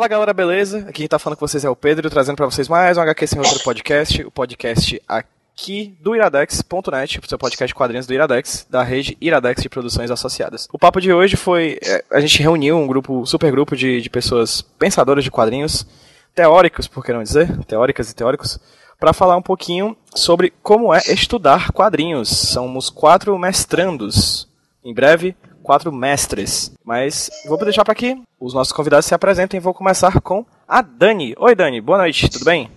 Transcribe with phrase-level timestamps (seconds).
[0.00, 0.78] Fala galera, beleza?
[0.78, 3.26] Aqui quem tá falando com vocês é o Pedro, trazendo para vocês mais um HQ
[3.26, 8.82] Sem Outro Podcast, o podcast aqui do iradex.net, o seu podcast quadrinhos do Iradex, da
[8.82, 10.66] rede Iradex de Produções Associadas.
[10.72, 14.08] O papo de hoje foi, é, a gente reuniu um grupo, super grupo de, de
[14.08, 15.86] pessoas pensadoras de quadrinhos,
[16.34, 18.58] teóricos, por que não dizer, teóricas e teóricos,
[18.98, 22.30] para falar um pouquinho sobre como é estudar quadrinhos.
[22.30, 24.48] Somos quatro mestrandos.
[24.82, 25.36] Em breve,
[25.70, 26.72] quatro mestres.
[26.84, 28.20] Mas vou deixar para aqui.
[28.40, 31.32] Os nossos convidados se apresentem e vou começar com a Dani.
[31.38, 31.80] Oi, Dani.
[31.80, 32.28] Boa noite.
[32.28, 32.68] Tudo bem?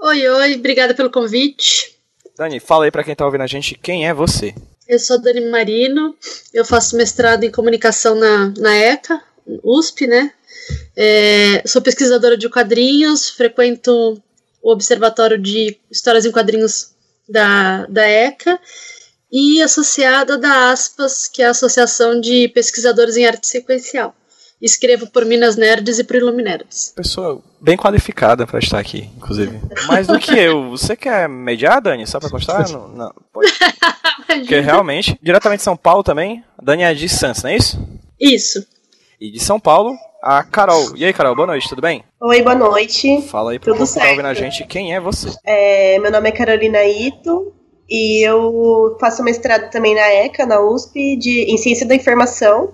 [0.00, 0.54] Oi, oi.
[0.54, 1.98] Obrigada pelo convite.
[2.38, 4.54] Dani, fala aí para quem tá ouvindo a gente quem é você.
[4.86, 6.14] Eu sou Dani Marino.
[6.52, 9.20] Eu faço mestrado em comunicação na, na ECA,
[9.64, 10.32] USP, né?
[10.96, 14.22] É, sou pesquisadora de quadrinhos, frequento
[14.62, 16.94] o Observatório de Histórias em Quadrinhos
[17.28, 18.60] da, da ECA
[19.34, 24.14] e associada da ASPAS, que é a Associação de Pesquisadores em Arte Sequencial.
[24.62, 26.92] Escrevo por Minas Nerds e por Iluminerds.
[26.94, 29.60] Pessoa bem qualificada para estar aqui, inclusive.
[29.88, 30.70] Mais do que eu.
[30.70, 32.06] Você quer mediar, Dani?
[32.06, 32.66] Só para constar?
[32.70, 33.12] não, não.
[33.32, 37.82] Porque realmente, diretamente de São Paulo também, a Dani é de Santos, não é isso?
[38.18, 38.64] Isso.
[39.20, 40.96] E de São Paulo, a Carol.
[40.96, 42.04] E aí, Carol, boa noite, tudo bem?
[42.20, 43.20] Oi, boa noite.
[43.22, 45.28] Fala aí pro povo que tá ouvindo a gente quem é você.
[45.44, 47.53] É, meu nome é Carolina Ito,
[47.88, 52.72] e eu faço mestrado também na ECA, na USP, de, em Ciência da Informação.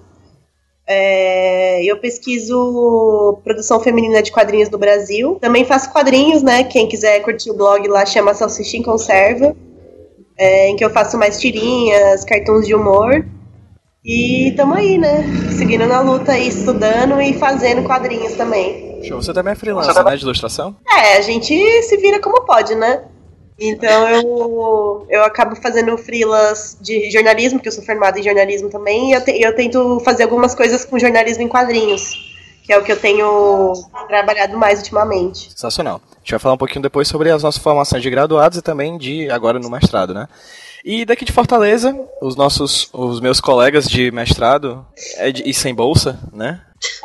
[0.87, 5.39] É, eu pesquiso produção feminina de quadrinhos do Brasil.
[5.41, 6.65] Também faço quadrinhos, né?
[6.65, 9.55] Quem quiser curtir o blog lá chama Salsicha em Conserva,
[10.37, 13.25] é, em que eu faço mais tirinhas, cartões de humor.
[14.05, 15.25] E tamo aí, né?
[15.57, 19.03] Seguindo na luta aí, estudando e fazendo quadrinhos também.
[19.05, 19.23] Show.
[19.23, 20.17] Você também é freelancer, né?
[20.17, 20.77] De ilustração?
[20.89, 23.05] É, a gente se vira como pode, né?
[23.61, 29.11] Então eu, eu acabo fazendo freelas de jornalismo, porque eu sou formada em jornalismo também,
[29.11, 32.35] e eu, te, eu tento fazer algumas coisas com jornalismo em quadrinhos,
[32.65, 33.75] que é o que eu tenho
[34.09, 35.51] trabalhado mais ultimamente.
[35.51, 36.01] Sensacional.
[36.11, 38.97] A gente vai falar um pouquinho depois sobre as nossas formações de graduados e também
[38.97, 40.27] de agora no mestrado, né?
[40.83, 45.75] E daqui de Fortaleza, os nossos, os meus colegas de mestrado é de, e sem
[45.75, 46.63] bolsa, né?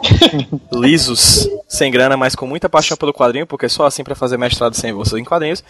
[0.72, 4.74] Lisos, sem grana, mas com muita paixão pelo quadrinho, porque só assim para fazer mestrado
[4.74, 5.62] sem bolsa em quadrinhos.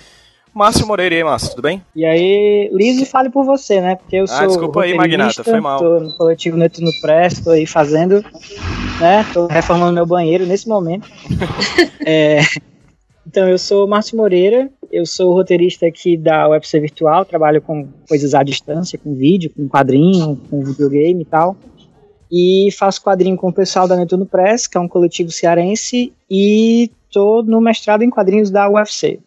[0.55, 1.83] Márcio Moreira, e aí, Márcio, tudo bem?
[1.93, 3.95] E aí, Liso, fale por você, né?
[3.97, 4.38] Porque eu ah, sou.
[4.38, 5.79] Ah, desculpa aí, Magnata, foi mal.
[5.79, 8.23] Tô no coletivo Neto no Press, tô aí fazendo,
[9.01, 9.25] né?
[9.33, 11.09] Tô reformando meu banheiro nesse momento.
[12.07, 12.39] é,
[13.27, 18.33] então, eu sou Márcio Moreira, eu sou roteirista aqui da UFC Virtual, trabalho com coisas
[18.33, 21.57] à distância, com vídeo, com quadrinho, com videogame e tal.
[22.31, 26.89] E faço quadrinho com o pessoal da Netuno Press, que é um coletivo cearense, e
[27.11, 29.19] tô no mestrado em quadrinhos da UFC.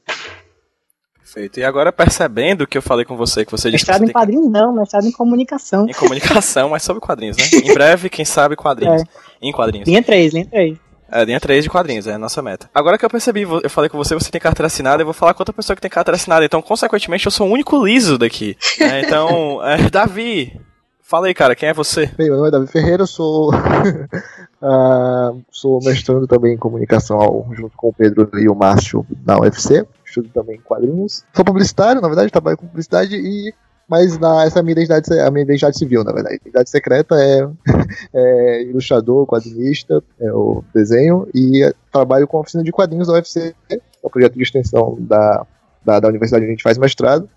[1.29, 1.61] Perfeito.
[1.61, 4.47] E agora percebendo que eu falei com você, que você disse mestrado que em quadrinhos
[4.47, 4.51] que...
[4.51, 5.87] não, mestrado em comunicação.
[5.87, 7.45] Em comunicação, mas sobre quadrinhos, né?
[7.53, 9.03] Em breve, quem sabe quadrinhos.
[9.03, 9.05] É.
[9.43, 9.87] Em quadrinhos.
[9.87, 10.79] Linha 3, linha 3.
[11.11, 12.71] É, linha 3 de quadrinhos, é a nossa meta.
[12.75, 15.35] Agora que eu percebi, eu falei com você, você tem carteira assinada, eu vou falar
[15.35, 16.45] com outra pessoa que tem carteira assinada.
[16.45, 18.57] Então, consequentemente, eu sou o único liso daqui.
[18.81, 19.03] Né?
[19.05, 20.59] Então, é, Davi,
[21.03, 22.07] fala aí, cara, quem é você?
[22.17, 23.53] Bem, meu nome é Davi Ferreira, eu sou.
[23.53, 29.87] uh, sou mestrando também em comunicação junto com o Pedro e o Márcio da UFC
[30.25, 31.25] também quadrinhos.
[31.35, 33.53] Sou publicitário, na verdade, trabalho com publicidade e
[33.89, 36.37] mas na, essa é a minha identidade, a minha identidade civil, na verdade.
[36.37, 37.49] Identidade secreta é,
[38.13, 43.55] é ilustrador, quadrinista, é o desenho, e trabalho com a oficina de quadrinhos da UFC,
[43.71, 45.47] é o projeto de extensão da,
[45.85, 47.29] da, da universidade onde a gente faz mestrado.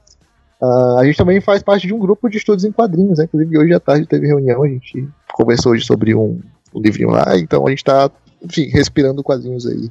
[0.61, 3.23] Uh, a gente também faz parte de um grupo de estudos em quadrinhos, né?
[3.23, 6.39] inclusive hoje à tarde teve reunião, a gente conversou hoje sobre um,
[6.75, 8.11] um livrinho lá, então a gente está,
[8.43, 9.89] enfim, respirando quadrinhos aí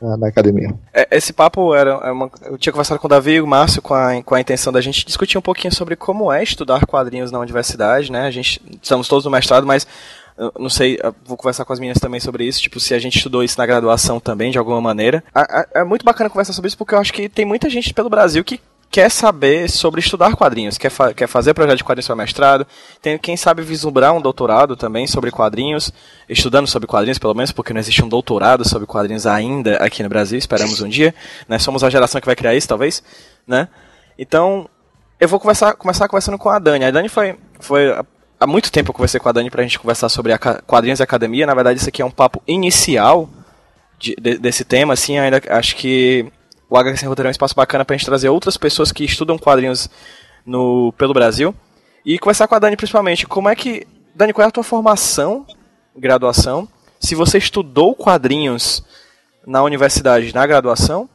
[0.00, 0.74] na academia.
[0.92, 3.82] É, esse papo era é uma, eu tinha conversado com o Davi e o Márcio
[3.82, 7.30] com a, com a intenção da gente discutir um pouquinho sobre como é estudar quadrinhos
[7.30, 8.26] na universidade, né?
[8.26, 9.86] A gente estamos todos no mestrado, mas
[10.58, 13.44] não sei, vou conversar com as meninas também sobre isso, tipo, se a gente estudou
[13.44, 15.22] isso na graduação também, de alguma maneira.
[15.74, 18.42] É muito bacana conversar sobre isso, porque eu acho que tem muita gente pelo Brasil
[18.42, 18.58] que
[18.90, 22.66] quer saber sobre estudar quadrinhos, quer, fa quer fazer projeto de quadrinhos para mestrado,
[23.00, 25.92] tem quem sabe vislumbrar um doutorado também sobre quadrinhos,
[26.28, 30.08] estudando sobre quadrinhos pelo menos, porque não existe um doutorado sobre quadrinhos ainda aqui no
[30.08, 31.14] Brasil, esperamos um dia,
[31.48, 31.58] né?
[31.58, 33.02] Somos a geração que vai criar isso, talvez,
[33.46, 33.68] né?
[34.18, 34.68] Então,
[35.20, 36.84] eu vou conversar, começar conversando com a Dani.
[36.84, 37.94] A Dani foi, foi
[38.40, 41.02] há muito tempo eu conversei com a Dani pra gente conversar sobre a quadrinhos e
[41.02, 41.46] academia.
[41.46, 43.28] Na verdade, isso aqui é um papo inicial
[43.98, 46.32] de, de, desse tema, assim, ainda acho que
[46.70, 49.36] o HQ Sem Roteiro é um espaço bacana pra gente trazer outras pessoas que estudam
[49.36, 49.90] quadrinhos
[50.46, 51.52] no, pelo Brasil.
[52.06, 53.86] E conversar com a Dani principalmente, como é que.
[54.14, 55.44] Dani, qual é a tua formação,
[55.96, 56.68] graduação?
[57.00, 58.82] Se você estudou quadrinhos
[59.46, 61.08] na universidade, na graduação,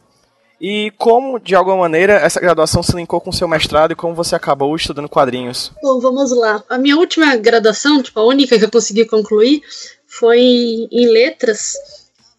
[0.60, 4.16] e como, de alguma maneira, essa graduação se linkou com o seu mestrado e como
[4.16, 5.72] você acabou estudando quadrinhos?
[5.82, 6.64] Bom, vamos lá.
[6.70, 9.62] A minha última graduação, tipo, a única que eu consegui concluir,
[10.08, 11.74] foi em letras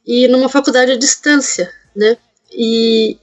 [0.06, 2.16] e numa faculdade à distância, né?
[2.56, 3.18] E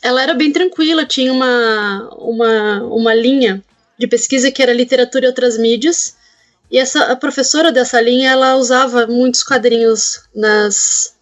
[0.00, 3.62] ela era bem tranquila, tinha uma, uma, uma linha
[3.98, 6.16] de pesquisa que era literatura e outras mídias,
[6.70, 11.14] e essa a professora dessa linha, ela usava muitos quadrinhos nas,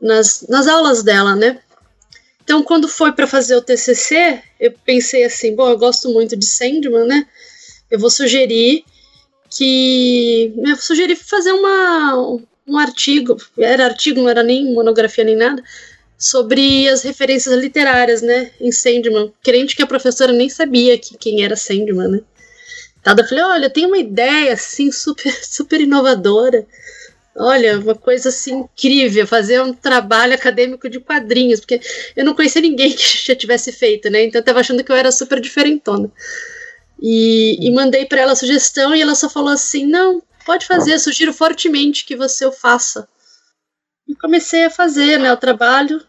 [0.00, 1.58] nas, nas aulas dela, né?
[2.44, 6.46] Então, quando foi para fazer o TCC, eu pensei assim, bom, eu gosto muito de
[6.46, 7.26] Sandman, né?
[7.90, 8.84] Eu vou sugerir
[9.50, 15.62] que eu sugeri fazer uma, um artigo, era artigo, não era nem monografia nem nada,
[16.18, 19.32] sobre as referências literárias, né, em Sandman.
[19.42, 22.20] Crente que a professora nem sabia que, quem era Sandman, né.
[23.02, 26.66] Tada, falei, olha, tem uma ideia, assim, super, super inovadora.
[27.38, 31.80] Olha, uma coisa assim incrível, fazer um trabalho acadêmico de quadrinhos, porque
[32.16, 34.24] eu não conhecia ninguém que já tivesse feito, né?
[34.24, 36.10] Então eu tava achando que eu era super diferentona.
[37.00, 40.98] E, e mandei para ela a sugestão e ela só falou assim: não, pode fazer,
[40.98, 43.06] sugiro fortemente que você o faça.
[44.20, 46.04] Comecei a fazer né, o trabalho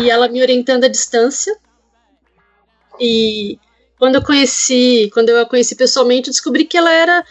[0.00, 1.56] e ela me orientando à distância.
[3.00, 3.58] E
[3.98, 7.24] quando eu conheci, quando eu a conheci pessoalmente, descobri que ela era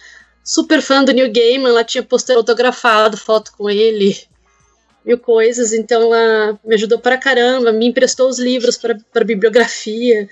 [0.44, 4.18] super fã do New Gaiman, ela tinha pôster autografado, foto com ele,
[5.06, 10.28] mil coisas, então ela me ajudou para caramba, me emprestou os livros para bibliografia.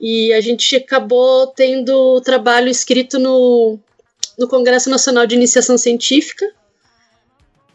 [0.00, 3.78] E a gente acabou tendo trabalho escrito no,
[4.38, 6.50] no Congresso Nacional de Iniciação Científica,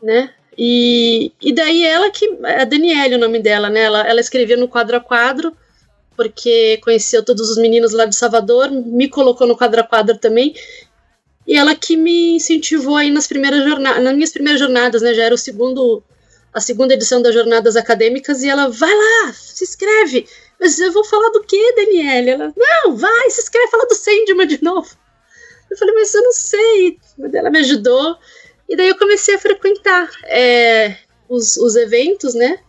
[0.04, 0.34] né?
[0.58, 2.26] E, e daí ela que.
[2.44, 3.82] A Daniele, o nome dela, né?
[3.82, 5.56] Ela, ela escrevia no quadro a quadro,
[6.16, 10.54] porque conheceu todos os meninos lá de Salvador, me colocou no quadro a quadro também.
[11.48, 15.14] E ela que me incentivou aí nas primeiras jornadas, nas minhas primeiras jornadas, né?
[15.14, 16.04] Já era o segundo,
[16.54, 20.28] a segunda edição das jornadas acadêmicas, e ela, vai lá, se inscreve.
[20.60, 22.32] Mas eu vou falar do que, Daniele?
[22.32, 24.90] Ela, não, vai, se inscreve, fala do Sandman de novo.
[25.72, 27.00] Eu falei, mas eu não sei.
[27.34, 28.18] Ela me ajudou.
[28.70, 30.96] E daí eu comecei a frequentar é,
[31.28, 32.60] os, os eventos, né?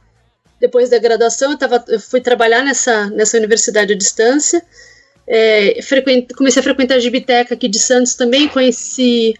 [0.59, 4.63] Depois da graduação, eu, tava, eu fui trabalhar nessa, nessa universidade à distância.
[5.27, 5.79] É,
[6.37, 8.49] comecei a frequentar a Gibiteca aqui de Santos também.
[8.49, 9.35] Conheci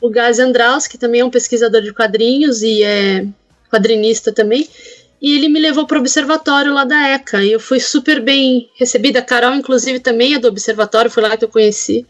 [0.00, 3.26] o Gás Andraus, que também é um pesquisador de quadrinhos e é
[3.70, 4.68] quadrinista também.
[5.20, 7.42] E ele me levou para o observatório lá da ECA.
[7.42, 9.20] E eu fui super bem recebida.
[9.20, 12.04] A Carol, inclusive, também é do observatório, foi lá que eu conheci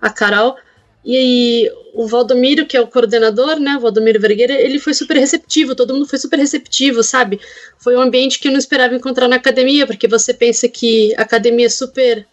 [0.00, 0.56] a Carol.
[1.04, 5.74] E o Valdomiro, que é o coordenador, né, o Valdomiro Vergueira, ele foi super receptivo,
[5.74, 7.40] todo mundo foi super receptivo, sabe?
[7.78, 11.22] Foi um ambiente que eu não esperava encontrar na academia, porque você pensa que a
[11.22, 12.26] academia é super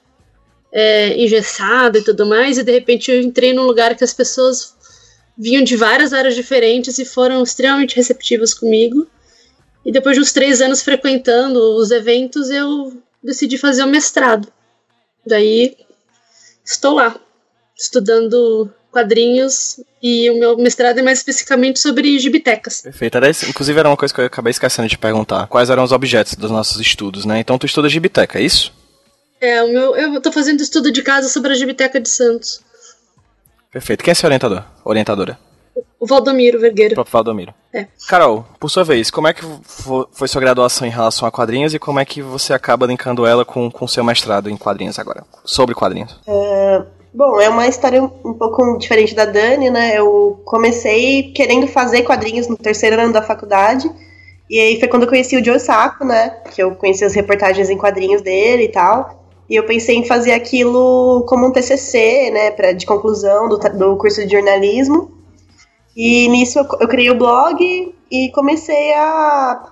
[0.71, 4.75] é, engessada e tudo mais, e de repente eu entrei num lugar que as pessoas
[5.37, 9.07] vinham de várias áreas diferentes e foram extremamente receptivas comigo.
[9.85, 14.51] E depois de uns três anos frequentando os eventos, eu decidi fazer o mestrado.
[15.25, 15.77] Daí
[16.65, 17.19] estou lá,
[17.77, 22.81] estudando quadrinhos e o meu mestrado é mais especificamente sobre gibitecas.
[22.81, 23.17] Perfeito.
[23.47, 25.47] inclusive era uma coisa que eu acabei esquecendo de perguntar.
[25.47, 27.39] Quais eram os objetos dos nossos estudos, né?
[27.39, 28.73] Então tu estuda gibiteca, é isso?
[29.39, 32.61] É, o meu, eu tô fazendo estudo de casa sobre a gibiteca de Santos.
[33.71, 34.03] Perfeito.
[34.03, 34.63] Quem é seu orientador?
[34.83, 35.37] Orientadora?
[35.99, 36.93] O Valdomiro Vergueiro.
[36.93, 37.53] O próprio Valdomiro.
[37.71, 37.85] É.
[38.07, 39.43] Carol, por sua vez, como é que
[40.11, 43.45] foi sua graduação em relação a quadrinhos e como é que você acaba linkando ela
[43.45, 45.23] com o seu mestrado em quadrinhos agora?
[45.45, 46.13] Sobre quadrinhos.
[46.25, 46.85] Uh,
[47.17, 49.97] Bom, é uma história um pouco diferente da Dani, né?
[49.97, 53.89] Eu comecei querendo fazer quadrinhos no terceiro ano da faculdade.
[54.47, 56.29] E aí foi quando eu conheci o Joe Sacco, né?
[56.53, 59.25] Que eu conheci as reportagens em quadrinhos dele e tal.
[59.49, 62.51] E eu pensei em fazer aquilo como um TCC, né?
[62.51, 65.09] Pra, de conclusão do, do curso de jornalismo.
[65.95, 69.71] E nisso eu, eu criei o blog e comecei a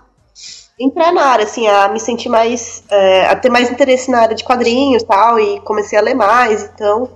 [0.80, 4.36] entrar na área, assim, a me sentir mais, é, a ter mais interesse na área
[4.36, 7.08] de quadrinhos e tal, e comecei a ler mais, então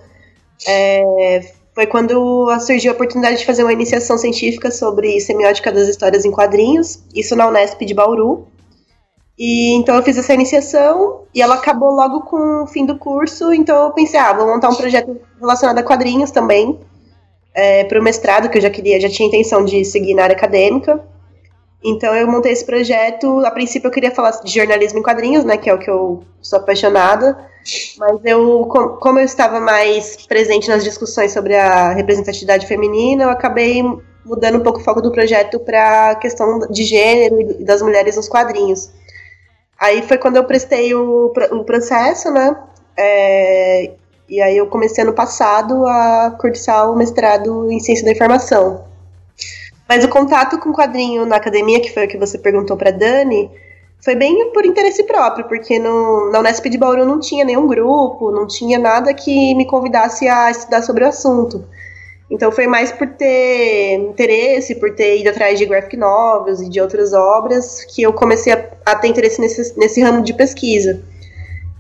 [0.68, 6.26] é, foi quando surgiu a oportunidade de fazer uma iniciação científica sobre semiótica das histórias
[6.26, 8.48] em quadrinhos, isso na Unesp de Bauru.
[9.38, 13.54] E então eu fiz essa iniciação e ela acabou logo com o fim do curso,
[13.54, 16.78] então eu pensei, ah, vou montar um projeto relacionado a quadrinhos também,
[17.54, 20.36] é, para o mestrado, que eu já queria, já tinha intenção de seguir na área
[20.36, 21.04] acadêmica.
[21.84, 23.46] Então eu montei esse projeto.
[23.46, 26.24] A princípio eu queria falar de jornalismo em quadrinhos, né, que é o que eu
[26.42, 27.38] sou apaixonada.
[27.98, 28.66] Mas eu,
[29.00, 33.84] como eu estava mais presente nas discussões sobre a representatividade feminina, eu acabei
[34.26, 38.16] mudando um pouco o foco do projeto para a questão de gênero e das mulheres
[38.16, 38.90] nos quadrinhos.
[39.80, 42.56] Aí foi quando eu prestei o, o processo, né?
[42.98, 43.92] É,
[44.28, 48.89] e aí eu comecei ano passado a cursar o mestrado em ciência da informação.
[49.90, 52.92] Mas o contato com o quadrinho na academia, que foi o que você perguntou para
[52.92, 53.50] Dani,
[54.00, 58.30] foi bem por interesse próprio, porque no, na Unesp de Bauru não tinha nenhum grupo,
[58.30, 61.66] não tinha nada que me convidasse a estudar sobre o assunto.
[62.30, 66.80] Então foi mais por ter interesse, por ter ido atrás de graphic novels e de
[66.80, 71.02] outras obras que eu comecei a, a ter interesse nesse, nesse ramo de pesquisa.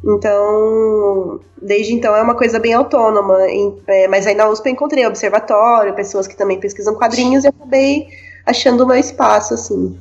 [0.03, 3.47] Então, desde então é uma coisa bem autônoma.
[3.49, 7.47] Em, é, mas aí na USP eu encontrei observatório, pessoas que também pesquisam quadrinhos e
[7.47, 8.07] acabei
[8.45, 9.97] achando o meu espaço, assim.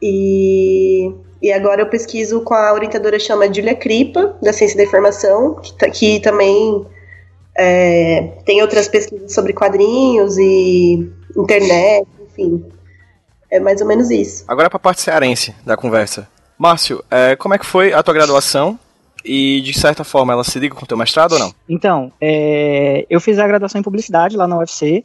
[0.00, 5.56] E, e agora eu pesquiso com a orientadora chama Julia Kripa, da Ciência da Informação,
[5.56, 6.86] que, que também
[7.56, 12.64] é, tem outras pesquisas sobre quadrinhos e internet, enfim.
[13.50, 14.44] É mais ou menos isso.
[14.48, 16.28] Agora para a parte cearense da conversa.
[16.58, 18.78] Márcio, é, como é que foi a tua graduação?
[19.24, 21.54] E, de certa forma, ela se liga com o teu mestrado ou não?
[21.68, 25.02] Então, é, eu fiz a graduação em publicidade lá na UFC.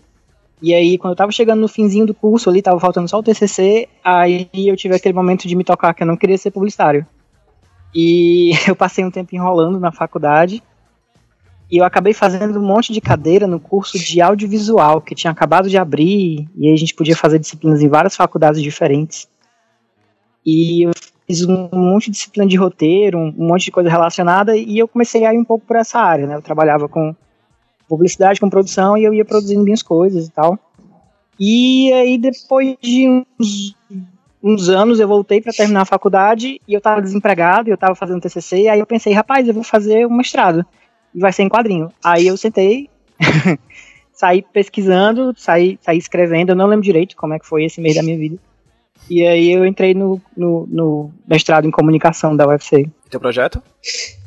[0.61, 3.23] E aí, quando eu tava chegando no finzinho do curso ali, tava faltando só o
[3.23, 7.07] TCC, aí eu tive aquele momento de me tocar que eu não queria ser publicitário.
[7.95, 10.61] E eu passei um tempo enrolando na faculdade.
[11.71, 15.69] E eu acabei fazendo um monte de cadeira no curso de audiovisual, que tinha acabado
[15.69, 19.29] de abrir, e aí a gente podia fazer disciplinas em várias faculdades diferentes.
[20.43, 20.91] E eu
[21.29, 25.25] fiz um monte de disciplina de roteiro, um, monte de coisa relacionada, e eu comecei
[25.25, 26.35] a ir um pouco por essa área, né?
[26.35, 27.15] Eu trabalhava com
[27.87, 30.57] publicidade, com produção, e eu ia produzindo minhas coisas e tal.
[31.39, 33.75] E aí, depois de uns,
[34.41, 37.93] uns anos, eu voltei para terminar a faculdade, e eu estava desempregado, e eu estava
[37.93, 40.65] fazendo TCC, e aí eu pensei, rapaz, eu vou fazer um mestrado
[41.13, 41.91] e vai ser em quadrinho.
[42.03, 42.89] Aí eu sentei,
[44.11, 47.95] saí pesquisando, saí, saí escrevendo, eu não lembro direito como é que foi esse mês
[47.95, 48.39] da minha vida.
[49.09, 52.89] E aí eu entrei no, no, no mestrado em comunicação da UFC.
[53.05, 53.61] E teu projeto?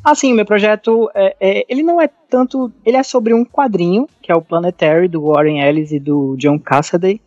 [0.03, 4.33] Assim, meu projeto, é, é, ele não é tanto, ele é sobre um quadrinho, que
[4.33, 7.21] é o Planetary, do Warren Ellis e do John Cassaday,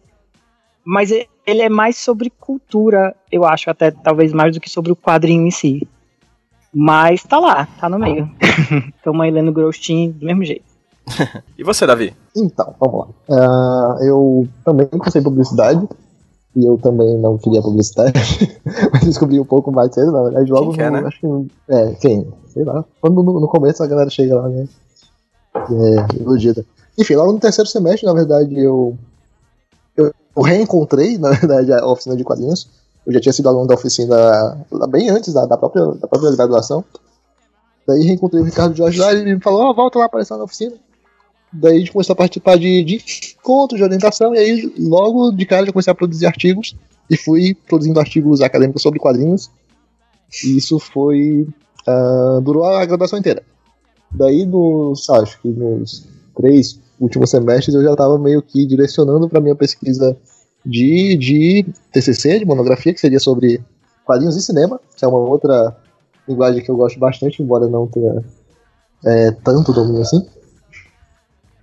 [0.83, 4.95] mas ele é mais sobre cultura, eu acho, até talvez mais do que sobre o
[4.95, 5.87] quadrinho em si.
[6.73, 8.29] Mas tá lá, tá no meio.
[9.01, 10.65] Tamo aí lendo Grostin do mesmo jeito.
[11.57, 12.13] e você, Davi?
[12.35, 13.07] Então, vamos lá.
[13.29, 15.87] Uh, eu também comecei publicidade.
[16.55, 18.13] E eu também não queria publicidade.
[18.93, 21.07] mas descobri um pouco mais cedo, na verdade, logo quem quer, no, né?
[21.07, 21.51] acho que.
[21.67, 22.33] É, quem?
[22.47, 22.85] Sei lá.
[23.01, 24.67] Quando no, no começo a galera chega lá, né?
[25.55, 26.65] É, iludida.
[26.97, 28.97] Enfim, logo no terceiro semestre, na verdade, eu.
[29.97, 32.69] Eu, eu reencontrei, na verdade, a oficina de quadrinhos
[33.05, 34.57] eu já tinha sido aluno da oficina
[34.89, 36.83] bem antes da, da, própria, da própria graduação.
[37.87, 40.35] Daí reencontrei o Ricardo Jorge lá e ele me falou: Ó, oh, volta lá aparecer
[40.35, 40.75] na oficina.
[41.61, 43.01] Daí a gente começou a participar de, de
[43.39, 46.75] encontros, de orientação, e aí logo de cara já comecei a produzir artigos
[47.09, 49.49] e fui produzindo artigos acadêmicos sobre quadrinhos.
[50.43, 51.47] E isso foi.
[51.87, 53.43] Uh, durou a graduação inteira.
[54.11, 59.41] Daí, nos, acho que nos três últimos semestres, eu já estava meio que direcionando para
[59.41, 60.17] minha pesquisa
[60.65, 63.61] de, de TCC, de monografia, que seria sobre
[64.05, 65.75] quadrinhos e cinema, que é uma outra
[66.27, 68.23] linguagem que eu gosto bastante, embora não tenha
[69.05, 70.25] é, tanto domínio assim.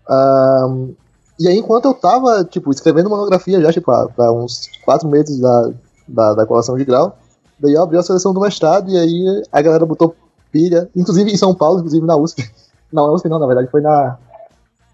[0.08, 0.94] Um,
[1.38, 5.70] e aí, enquanto eu tava, tipo, escrevendo monografia já, tipo, há, uns quatro meses da,
[6.06, 7.18] da, da colação de grau,
[7.58, 10.14] daí eu abri a seleção do mestrado e aí a galera botou
[10.50, 12.48] pilha, inclusive em São Paulo, inclusive na USP.
[12.92, 14.18] Não, na USP não, na verdade, foi na,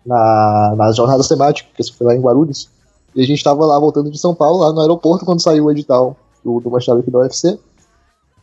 [0.07, 2.71] na, nas jornadas temáticas, foi lá em Guarulhos.
[3.15, 5.71] E a gente tava lá voltando de São Paulo, lá no aeroporto, quando saiu o
[5.71, 7.59] edital do, do mestrado aqui da UFC.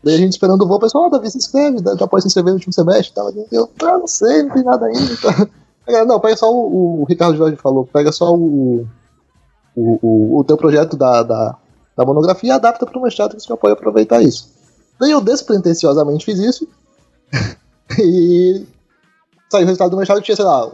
[0.03, 2.27] Daí a gente esperando o voo, o pessoal, ah, Davi, se inscreve, já pode se
[2.27, 3.13] inscrever no último semestre
[3.51, 3.55] e.
[3.55, 5.50] Eu, ah, não sei, não tem nada ainda.
[5.88, 8.88] Não, pega só o, o Ricardo Jorge falou, pega só o,
[9.75, 11.58] o, o, o teu projeto da, da,
[11.96, 14.51] da monografia e adapta para o mestrado que você pode aproveitar isso.
[15.00, 16.68] Daí eu despretensiosamente fiz isso.
[18.00, 18.65] e
[19.51, 20.72] saiu o resultado do mestrado tinha, sei lá,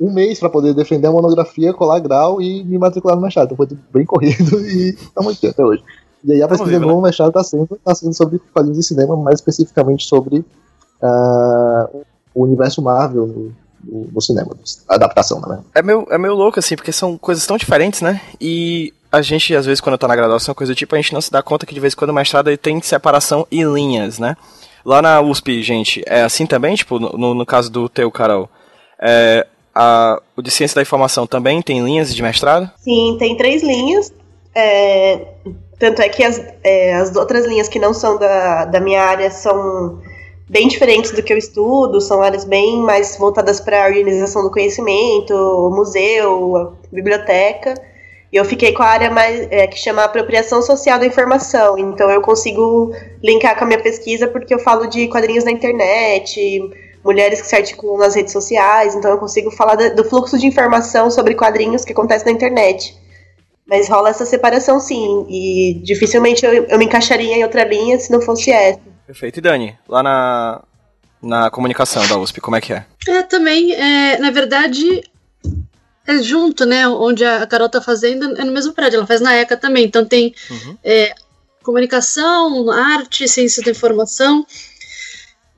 [0.00, 3.52] um mês para poder defender a monografia, colar grau e me matricular no mestrado.
[3.52, 5.84] Então foi bem corrido e estamos aqui até hoje.
[6.24, 7.02] E aí a pesquisa do né?
[7.02, 12.82] mestrado está sendo, tá sendo sobre quadrinhos de cinema, mais especificamente sobre uh, o universo
[12.82, 13.52] Marvel
[13.84, 14.56] no, no, no cinema,
[14.88, 15.60] a adaptação, né?
[15.74, 18.20] É meio, é meio louco, assim, porque são coisas tão diferentes, né?
[18.40, 21.20] E a gente, às vezes, quando tá na graduação, coisa do tipo, a gente não
[21.20, 24.36] se dá conta que de vez em quando o mestrado tem separação e linhas, né?
[24.84, 26.74] Lá na USP, gente, é assim também?
[26.74, 28.48] Tipo, no, no caso do teu, Carol,
[29.00, 32.70] é, a, o de ciência da informação também tem linhas de mestrado?
[32.78, 34.12] Sim, tem três linhas.
[34.54, 35.26] É,
[35.78, 39.30] tanto é que as, é, as outras linhas que não são da, da minha área
[39.30, 40.00] são
[40.50, 44.50] bem diferentes do que eu estudo, são áreas bem mais voltadas para a organização do
[44.50, 45.32] conhecimento,
[45.72, 47.74] museu, biblioteca.
[48.32, 51.78] E eu fiquei com a área mais é, que chama apropriação social da informação.
[51.78, 52.92] Então eu consigo
[53.22, 56.60] linkar com a minha pesquisa porque eu falo de quadrinhos na internet,
[57.04, 61.12] mulheres que se articulam nas redes sociais, então eu consigo falar do fluxo de informação
[61.12, 62.98] sobre quadrinhos que acontece na internet.
[63.68, 68.10] Mas rola essa separação sim, e dificilmente eu, eu me encaixaria em outra linha se
[68.10, 68.89] não fosse essa.
[69.10, 69.38] Perfeito.
[69.38, 70.62] E Dani, lá na,
[71.20, 72.86] na comunicação da USP, como é que é?
[73.08, 75.02] É, também, é, na verdade,
[76.06, 76.86] é junto, né?
[76.86, 79.84] Onde a Carol tá fazendo é no mesmo prédio, ela faz na ECA também.
[79.84, 80.78] Então tem uhum.
[80.84, 81.12] é,
[81.64, 84.46] comunicação, arte, ciência da informação.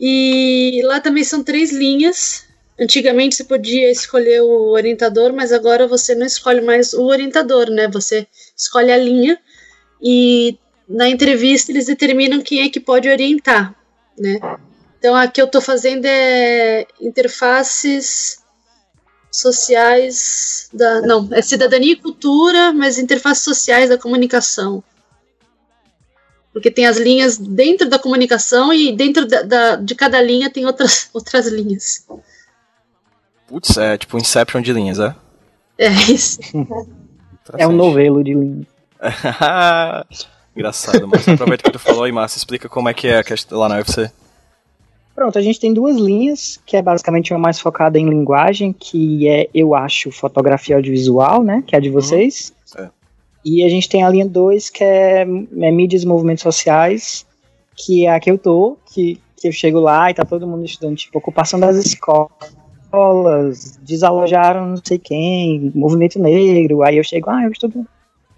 [0.00, 2.46] E lá também são três linhas.
[2.80, 7.86] Antigamente você podia escolher o orientador, mas agora você não escolhe mais o orientador, né?
[7.88, 9.38] Você escolhe a linha
[10.00, 10.58] e
[10.92, 13.74] na entrevista eles determinam quem é que pode orientar,
[14.18, 14.38] né?
[14.98, 18.42] Então a que eu estou fazendo é interfaces
[19.32, 21.00] sociais da.
[21.00, 24.84] Não, é cidadania e cultura, mas interfaces sociais da comunicação.
[26.52, 30.66] Porque tem as linhas dentro da comunicação e dentro da, da de cada linha tem
[30.66, 32.06] outras, outras linhas.
[33.48, 35.14] Putz, é tipo Inception de linhas, é?
[35.78, 36.38] É isso.
[37.56, 38.66] é um novelo de linhas.
[40.54, 43.76] Engraçado, mas aproveita que tu falou aí, Márcio, explica como é que é lá na
[43.76, 44.10] UFC.
[45.14, 49.28] Pronto, a gente tem duas linhas, que é basicamente uma mais focada em linguagem, que
[49.28, 51.94] é, eu acho, fotografia audiovisual, né, que é a de uhum.
[51.94, 52.52] vocês.
[52.76, 52.84] Uhum.
[52.84, 52.90] É.
[53.44, 57.26] E a gente tem a linha 2, que é, é mídias e movimentos sociais,
[57.76, 60.64] que é a que eu tô, que, que eu chego lá e tá todo mundo
[60.64, 67.44] estudando, tipo, ocupação das escolas, desalojaram não sei quem, movimento negro, aí eu chego, ah,
[67.44, 67.86] eu estudo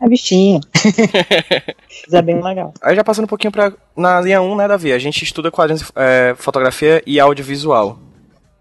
[0.00, 0.60] a bichinha.
[2.06, 2.74] Mas é bem legal.
[2.82, 4.92] Aí já passando um pouquinho pra, na linha 1, né, Davi?
[4.92, 7.98] A gente estuda quadrinhos, é, fotografia e audiovisual.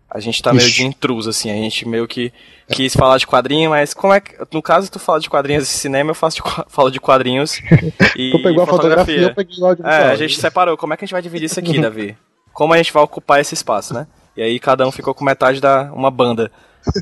[0.09, 2.31] A gente tá meio de intruso, assim, a gente meio que
[2.69, 4.35] quis falar de quadrinho, mas como é que.
[4.51, 7.59] No caso, tu fala de quadrinhos e cinema, eu faço de, falo de quadrinhos
[8.15, 8.31] e.
[8.31, 10.07] tu pegou a fotografia, eu peguei o audiovisual.
[10.07, 10.77] É, a gente separou.
[10.77, 12.15] Como é que a gente vai dividir isso aqui, Davi?
[12.53, 14.05] Como a gente vai ocupar esse espaço, né?
[14.37, 15.91] E aí cada um ficou com metade da.
[15.93, 16.51] uma banda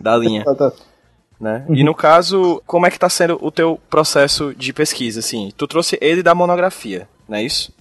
[0.02, 0.46] da linha.
[1.42, 1.66] Né?
[1.68, 1.76] Uhum.
[1.76, 5.52] E no caso, como é que tá sendo o teu processo de pesquisa, assim?
[5.58, 7.74] Tu trouxe ele da monografia, não é isso?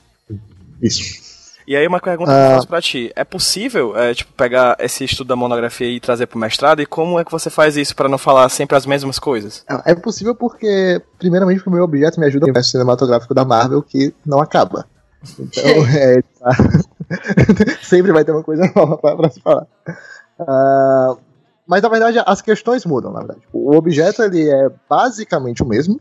[0.80, 1.30] Isso.
[1.68, 2.54] E aí uma pergunta que eu ah.
[2.56, 6.38] faço pra ti, é possível, é, tipo, pegar esse estudo da monografia e trazer pro
[6.38, 9.62] mestrado, e como é que você faz isso para não falar sempre as mesmas coisas?
[9.84, 13.82] É possível porque, primeiramente, porque o meu objeto me ajuda no universo cinematográfico da Marvel,
[13.82, 14.86] que não acaba.
[15.38, 15.62] Então,
[15.94, 16.50] é, tá.
[17.84, 19.66] sempre vai ter uma coisa nova pra, pra se falar.
[20.40, 21.29] Uh,
[21.70, 23.42] mas na verdade as questões mudam, na verdade.
[23.52, 26.00] O objeto ele é basicamente o mesmo,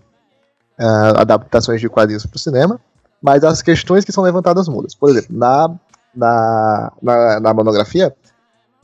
[0.80, 2.82] uh, adaptações de quadrinhos para o cinema,
[3.22, 4.88] mas as questões que são levantadas mudam.
[5.00, 5.70] Por exemplo, na,
[6.16, 8.12] na, na, na, monografia,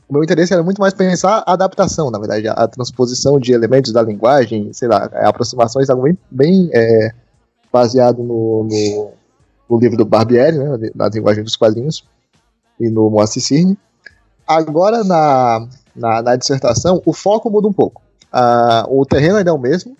[0.08, 3.52] o meu interesse era muito mais pensar a adaptação, na verdade, a, a transposição de
[3.52, 7.10] elementos da linguagem, sei lá, aproximações, algo bem, bem é,
[7.72, 9.10] baseado no, no,
[9.68, 12.04] no, livro do Barbieri, né, na linguagem dos quadrinhos,
[12.78, 13.76] e no Moacir Cirne.
[14.46, 18.02] Agora, na, na, na dissertação, o foco muda um pouco.
[18.32, 19.96] Uh, o terreno ainda é o mesmo,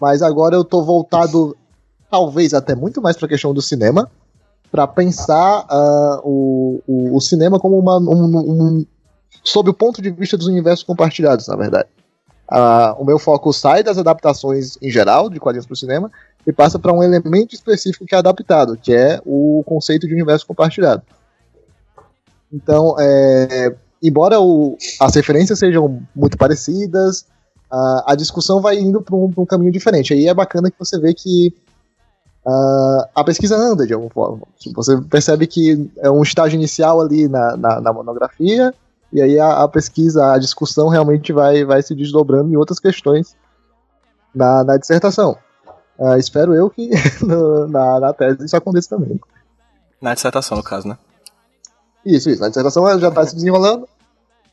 [0.00, 1.56] mas agora eu estou voltado,
[2.10, 4.10] talvez até muito mais para a questão do cinema,
[4.70, 8.86] para pensar uh, o, o, cinema como uma, um, um,
[9.42, 11.88] sob o ponto de vista dos universos compartilhados, na verdade.
[12.50, 16.10] Uh, o meu foco sai das adaptações em geral de quadrinhos para o cinema
[16.46, 20.46] e passa para um elemento específico que é adaptado, que é o conceito de universo
[20.46, 21.02] compartilhado.
[22.52, 27.26] Então, é, embora o, as referências sejam muito parecidas,
[27.70, 30.12] a, a discussão vai indo para um, um, caminho diferente.
[30.12, 31.54] Aí é bacana que você vê que
[32.46, 34.42] uh, a pesquisa anda de alguma forma.
[34.74, 38.74] Você percebe que é um estágio inicial ali na, na, na monografia,
[39.10, 43.34] e aí a, a, pesquisa, a discussão realmente vai, vai se desdobrando em outras questões
[44.34, 45.38] na, na dissertação.
[45.98, 46.90] Uh, espero eu que
[47.24, 49.18] no, na, na tese isso aconteça também.
[50.02, 50.98] Na dissertação, no caso, né?
[52.04, 52.42] Isso, isso.
[52.42, 53.88] Na dissertação já está se desenrolando.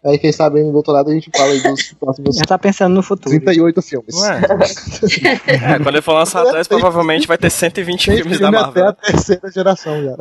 [0.03, 2.35] Aí, quem sabe, no doutorado a gente fala dos próximos.
[2.35, 3.29] Já tá pensando no futuro.
[3.29, 4.15] 38 filmes.
[4.15, 4.41] Ué.
[5.47, 8.87] é, quando ele for lançar atrás, provavelmente vai ter 120 filmes filme da Marvel.
[8.87, 10.15] Até a terceira geração já.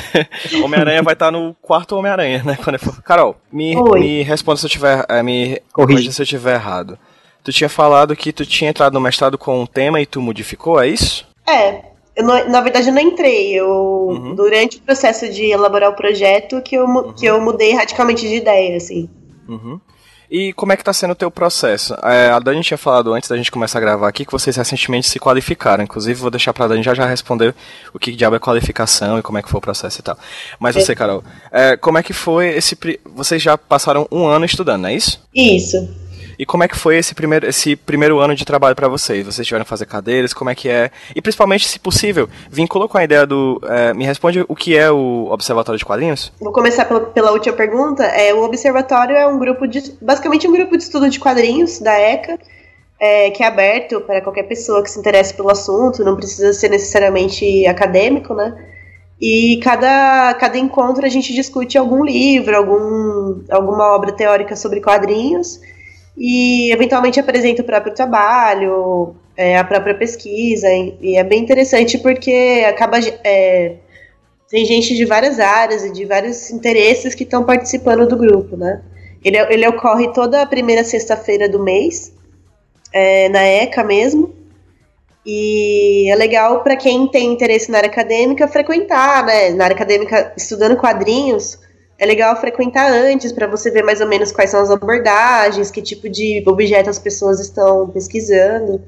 [0.64, 2.56] Homem-Aranha vai estar tá no quarto Homem-Aranha, né?
[2.62, 3.02] Quando for...
[3.02, 5.04] Carol, me, me responda se eu tiver.
[5.10, 6.98] É, me corrija se eu tiver errado.
[7.44, 10.80] Tu tinha falado que tu tinha entrado no mestrado com um tema e tu modificou,
[10.80, 11.26] é isso?
[11.46, 11.82] É,
[12.16, 13.52] eu não, na verdade, eu não entrei.
[13.52, 14.34] Eu, uhum.
[14.34, 17.12] Durante o processo de elaborar o projeto, que eu, uhum.
[17.12, 19.08] que eu mudei radicalmente de ideia, assim.
[19.48, 19.80] Uhum.
[20.30, 21.94] E como é que está sendo o teu processo?
[22.02, 25.08] É, a Dani tinha falado antes da gente começar a gravar aqui que vocês recentemente
[25.08, 25.82] se qualificaram.
[25.82, 27.54] Inclusive, vou deixar para a Dani já já responder
[27.94, 30.18] o que diabo é qualificação e como é que foi o processo e tal.
[30.58, 32.76] Mas você, Carol, é, como é que foi esse...
[33.06, 35.18] Vocês já passaram um ano estudando, não é isso?
[35.34, 35.88] Isso.
[36.38, 39.26] E como é que foi esse primeiro, esse primeiro ano de trabalho para vocês?
[39.26, 40.32] Vocês tiveram que fazer cadeiras?
[40.32, 40.90] Como é que é?
[41.14, 43.60] E principalmente, se possível, vincula com a ideia do.
[43.64, 46.32] É, me responde o que é o Observatório de Quadrinhos?
[46.40, 48.04] Vou começar pela, pela última pergunta.
[48.04, 49.96] É, o Observatório é um grupo de.
[50.00, 52.38] basicamente um grupo de estudo de quadrinhos da ECA.
[53.00, 56.68] É, que é aberto para qualquer pessoa que se interesse pelo assunto, não precisa ser
[56.68, 58.56] necessariamente acadêmico, né?
[59.20, 65.60] E cada, cada encontro a gente discute algum livro, algum, alguma obra teórica sobre quadrinhos
[66.18, 72.64] e eventualmente apresenta o próprio trabalho, é, a própria pesquisa, e, é bem interessante porque
[72.68, 72.98] acaba.
[73.22, 73.76] É,
[74.50, 78.82] tem gente de várias áreas e de vários interesses que estão participando do grupo, né?
[79.22, 82.12] Ele, ele ocorre toda a primeira sexta-feira do mês,
[82.92, 84.34] é, na ECA mesmo.
[85.24, 89.50] E é legal para quem tem interesse na área acadêmica frequentar, né?
[89.50, 91.58] Na área acadêmica, estudando quadrinhos,
[91.98, 95.82] é legal frequentar antes para você ver mais ou menos quais são as abordagens, que
[95.82, 98.80] tipo de objeto as pessoas estão pesquisando.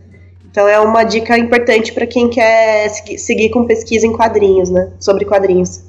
[0.49, 4.93] Então é uma dica importante para quem quer seguir com pesquisa em quadrinhos, né?
[5.01, 5.83] Sobre quadrinhos.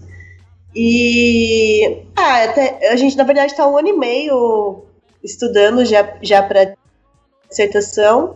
[0.75, 4.85] E ah, até, a gente na verdade está um ano e meio
[5.23, 6.73] estudando já, já para
[7.49, 8.35] dissertação.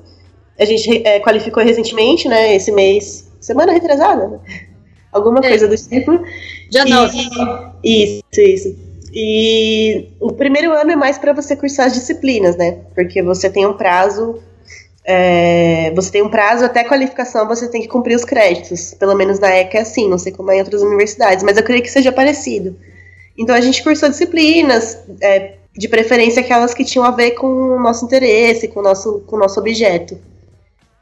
[0.59, 2.55] A gente é, qualificou recentemente, né?
[2.55, 4.39] Esse mês, semana retrasada, né?
[5.15, 5.49] Alguma é.
[5.49, 6.23] coisa do tipo.
[6.69, 7.05] Já não.
[7.83, 8.75] Isso, isso.
[9.13, 12.79] E o primeiro ano é mais para você cursar as disciplinas, né?
[12.93, 14.39] Porque você tem um prazo.
[15.07, 18.93] É, você tem um prazo até qualificação, você tem que cumprir os créditos.
[18.95, 21.63] Pelo menos na ECA é assim, não sei como é em outras universidades, mas eu
[21.63, 22.75] creio que seja parecido.
[23.37, 27.79] Então a gente cursou disciplinas, é, de preferência aquelas que tinham a ver com o
[27.79, 30.17] nosso interesse, com o nosso, com o nosso objeto.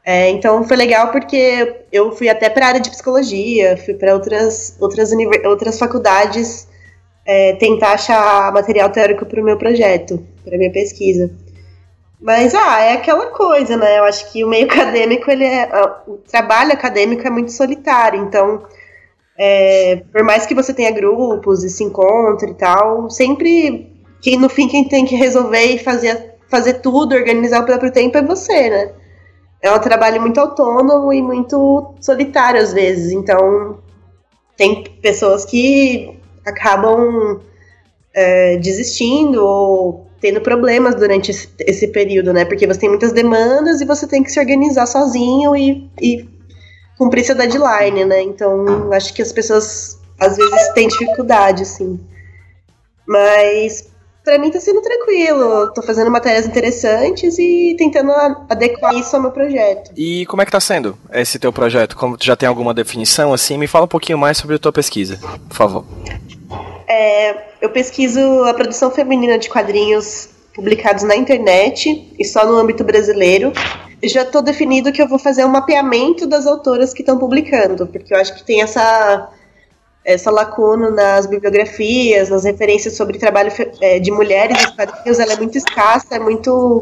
[0.04, 4.12] É, então foi legal porque eu fui até para a área de psicologia, fui para
[4.12, 5.10] outras, outras,
[5.46, 6.68] outras faculdades
[7.24, 11.30] é, tentar achar material teórico para o meu projeto, para minha pesquisa.
[12.20, 13.98] Mas, ah, é aquela coisa, né?
[13.98, 15.68] Eu acho que o meio acadêmico, ele é,
[16.06, 18.62] o trabalho acadêmico é muito solitário, então,
[19.38, 23.90] é, por mais que você tenha grupos e se encontre e tal, sempre,
[24.20, 28.18] quem no fim, quem tem que resolver e fazer, fazer tudo, organizar o próprio tempo
[28.18, 28.92] é você, né?
[29.64, 33.12] É um trabalho muito autônomo e muito solitário às vezes.
[33.12, 33.78] Então,
[34.58, 37.40] tem pessoas que acabam
[38.12, 42.44] é, desistindo ou tendo problemas durante esse, esse, período, né?
[42.44, 46.28] Porque você tem muitas demandas e você tem que se organizar sozinho e, e
[46.98, 48.20] cumprir seu deadline, né?
[48.20, 51.98] Então, acho que as pessoas às vezes têm dificuldade, assim.
[53.06, 53.88] Mas
[54.24, 55.72] para mim tá sendo tranquilo.
[55.74, 58.10] Tô fazendo matérias interessantes e tentando
[58.48, 59.92] adequar isso ao meu projeto.
[59.94, 61.94] E como é que tá sendo esse teu projeto?
[61.94, 63.58] Como tu já tem alguma definição assim?
[63.58, 65.84] Me fala um pouquinho mais sobre a tua pesquisa, por favor.
[66.88, 72.82] É, eu pesquiso a produção feminina de quadrinhos publicados na internet e só no âmbito
[72.82, 73.52] brasileiro.
[74.02, 78.12] Já estou definido que eu vou fazer um mapeamento das autoras que estão publicando, porque
[78.14, 79.28] eu acho que tem essa
[80.04, 85.36] essa lacuna nas bibliografias, nas referências sobre trabalho é, de mulheres nos quadrinhos, ela é
[85.36, 86.80] muito escassa, é muito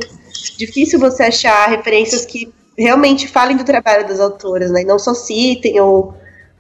[0.59, 4.83] difícil você achar referências que realmente falem do trabalho das autoras, né?
[4.83, 6.15] E não só citem ou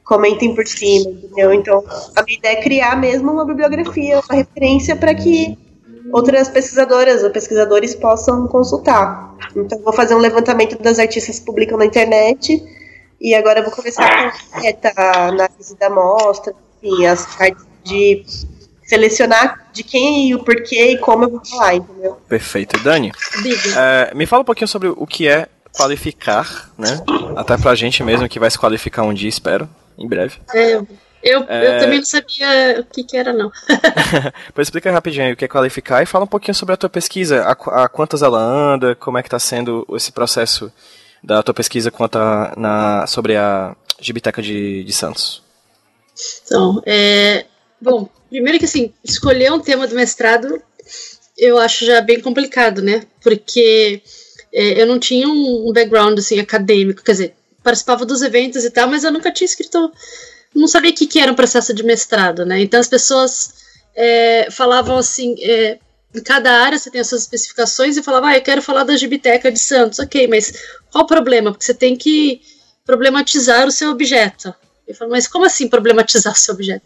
[0.04, 1.52] comentem por cima, entendeu?
[1.52, 5.58] Então, a minha ideia é criar mesmo uma bibliografia, uma referência para que
[6.12, 9.34] outras pesquisadoras ou pesquisadores possam consultar.
[9.56, 12.62] Então, vou fazer um levantamento das artistas que publicam na internet
[13.22, 18.24] e agora eu vou começar com a análise da amostra, enfim, as partes de
[18.84, 22.20] selecionar de quem e o porquê e como eu vou falar, entendeu?
[22.28, 22.78] Perfeito.
[22.80, 23.12] Dani,
[23.78, 27.00] é, me fala um pouquinho sobre o que é qualificar, né?
[27.36, 30.38] Até pra gente mesmo que vai se qualificar um dia, espero, em breve.
[30.52, 30.74] É,
[31.22, 31.76] eu, é...
[31.76, 33.52] eu também não sabia o que, que era, não.
[34.52, 36.90] pois explica rapidinho aí o que é qualificar e fala um pouquinho sobre a tua
[36.90, 40.72] pesquisa, a, a quantas ela anda, como é que tá sendo esse processo
[41.22, 45.42] da tua pesquisa quanto a, na, sobre a Gibiteca de, de Santos.
[46.44, 47.46] Então, é,
[47.80, 50.60] bom, primeiro que assim, escolher um tema do mestrado
[51.36, 53.02] eu acho já bem complicado, né?
[53.20, 54.02] Porque
[54.52, 58.88] é, eu não tinha um background assim acadêmico, quer dizer, participava dos eventos e tal,
[58.88, 59.92] mas eu nunca tinha escrito,
[60.54, 62.60] não sabia o que, que era um processo de mestrado, né?
[62.60, 63.54] Então as pessoas
[63.94, 65.78] é, falavam assim, é,
[66.14, 68.96] em cada área você tem as suas especificações e falava, ah, eu quero falar da
[68.96, 69.98] Gibiteca de Santos.
[69.98, 70.52] Ok, mas
[70.90, 71.50] qual o problema?
[71.50, 72.40] Porque você tem que
[72.84, 74.54] problematizar o seu objeto.
[74.86, 76.84] Eu falo, mas como assim problematizar o seu objeto?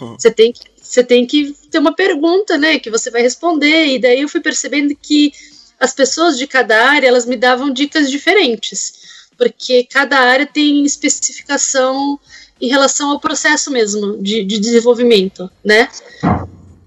[0.00, 0.16] Hum.
[0.18, 3.88] Você tem que você tem que ter uma pergunta, né, que você vai responder.
[3.88, 5.32] E daí eu fui percebendo que
[5.78, 12.18] as pessoas de cada área elas me davam dicas diferentes, porque cada área tem especificação
[12.60, 15.88] em relação ao processo mesmo de, de desenvolvimento, né?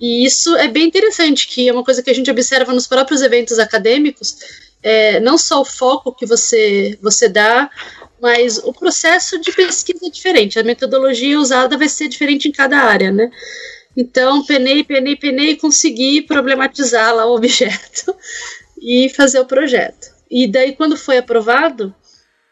[0.02, 3.22] E isso é bem interessante, que é uma coisa que a gente observa nos próprios
[3.22, 4.36] eventos acadêmicos,
[4.82, 7.70] é, não só o foco que você, você dá,
[8.20, 12.78] mas o processo de pesquisa é diferente, a metodologia usada vai ser diferente em cada
[12.78, 13.30] área, né?
[13.96, 18.16] Então, penei, penei, penei consegui problematizar lá o objeto
[18.82, 20.10] e fazer o projeto.
[20.32, 21.94] E daí, quando foi aprovado,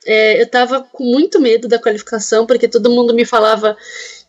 [0.05, 3.75] é, eu estava com muito medo da qualificação, porque todo mundo me falava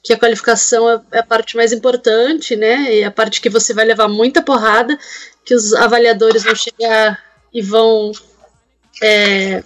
[0.03, 2.95] que a qualificação é, é a parte mais importante, né?
[2.95, 4.99] E a parte que você vai levar muita porrada,
[5.45, 8.13] que os avaliadores vão chegar e vão
[9.03, 9.63] é,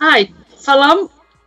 [0.00, 0.96] ai, falar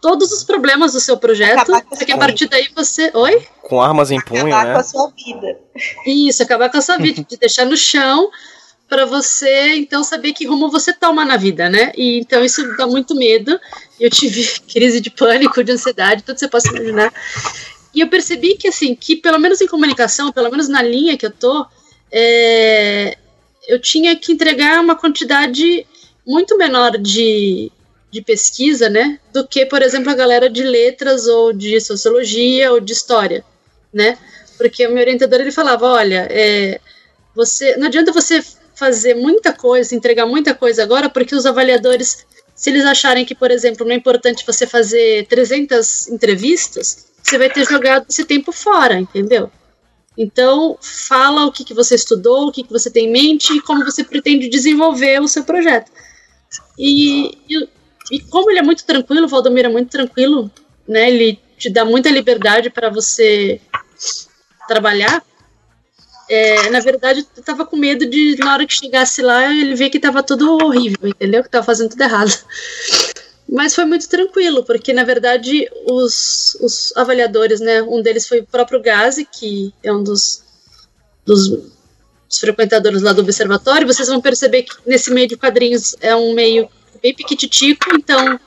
[0.02, 3.12] todos os problemas do seu projeto, porque a partir daí você.
[3.14, 3.48] Oi?
[3.62, 4.74] Com armas em punho, acabar né?
[4.74, 5.60] com a sua vida.
[6.06, 8.30] Isso, acabar com a sua vida, te deixar no chão
[8.92, 11.94] para você então saber que rumo você toma na vida, né?
[11.96, 13.58] E então isso dá muito medo.
[13.98, 17.14] Eu tive crise de pânico, de ansiedade, tudo que você possa imaginar.
[17.96, 21.26] E eu percebi que assim, que pelo menos em comunicação, pelo menos na linha que
[21.26, 21.66] eu tô,
[22.12, 23.18] é,
[23.66, 25.88] eu tinha que entregar uma quantidade
[26.28, 27.72] muito menor de,
[28.12, 32.82] de pesquisa, né, do que, por exemplo, a galera de letras ou de sociologia ou
[32.82, 33.46] de história,
[33.94, 34.18] né?
[34.58, 36.82] Porque o meu orientador ele falava, olha, é,
[37.34, 38.44] você não adianta você
[38.82, 43.52] fazer muita coisa, entregar muita coisa agora, porque os avaliadores, se eles acharem que, por
[43.52, 49.00] exemplo, não é importante você fazer 300 entrevistas, você vai ter jogado esse tempo fora,
[49.00, 49.52] entendeu?
[50.18, 53.62] Então, fala o que, que você estudou, o que, que você tem em mente e
[53.62, 55.92] como você pretende desenvolver o seu projeto.
[56.76, 57.70] E, e,
[58.12, 60.50] e como ele é muito tranquilo, o Valdomiro é muito tranquilo,
[60.88, 61.08] né?
[61.08, 63.62] Ele te dá muita liberdade para você
[64.68, 65.24] trabalhar.
[66.34, 69.90] É, na verdade, eu tava com medo de, na hora que chegasse lá, ele ver
[69.90, 71.44] que tava tudo horrível, entendeu?
[71.44, 72.32] Que tava fazendo tudo errado.
[73.50, 77.84] Mas foi muito tranquilo, porque na verdade os, os avaliadores, né?
[77.84, 80.42] Um deles foi o próprio Gazi, que é um dos,
[81.26, 83.86] dos, dos frequentadores lá do observatório.
[83.86, 86.70] Vocês vão perceber que nesse meio de quadrinhos é um meio
[87.04, 88.40] bem piquititico, então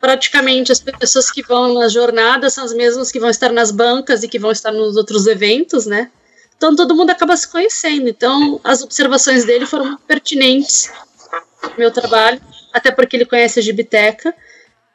[0.00, 4.22] praticamente as pessoas que vão nas jornadas são as mesmas que vão estar nas bancas
[4.22, 6.10] e que vão estar nos outros eventos, né?
[6.58, 8.08] Então todo mundo acaba se conhecendo.
[8.08, 10.92] Então as observações dele foram muito pertinentes
[11.62, 12.40] ao meu trabalho,
[12.72, 14.34] até porque ele conhece a Gibiteca.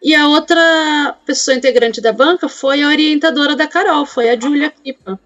[0.04, 4.69] E a outra pessoa integrante da banca foi a orientadora da Carol, foi a Júlia
[4.69, 5.17] Pipa,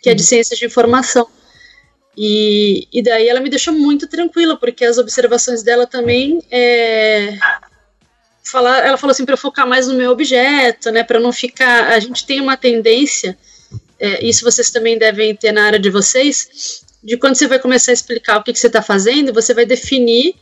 [0.00, 1.26] que é de ciências de informação.
[2.16, 7.36] E, e daí ela me deixou muito tranquila, porque as observações dela também é,
[8.44, 11.88] falar, ela falou assim para eu focar mais no meu objeto, né, para não ficar.
[11.88, 13.36] A gente tem uma tendência,
[14.02, 17.92] é, isso vocês também devem ter na área de vocês, de quando você vai começar
[17.92, 20.34] a explicar o que, que você está fazendo, você vai definir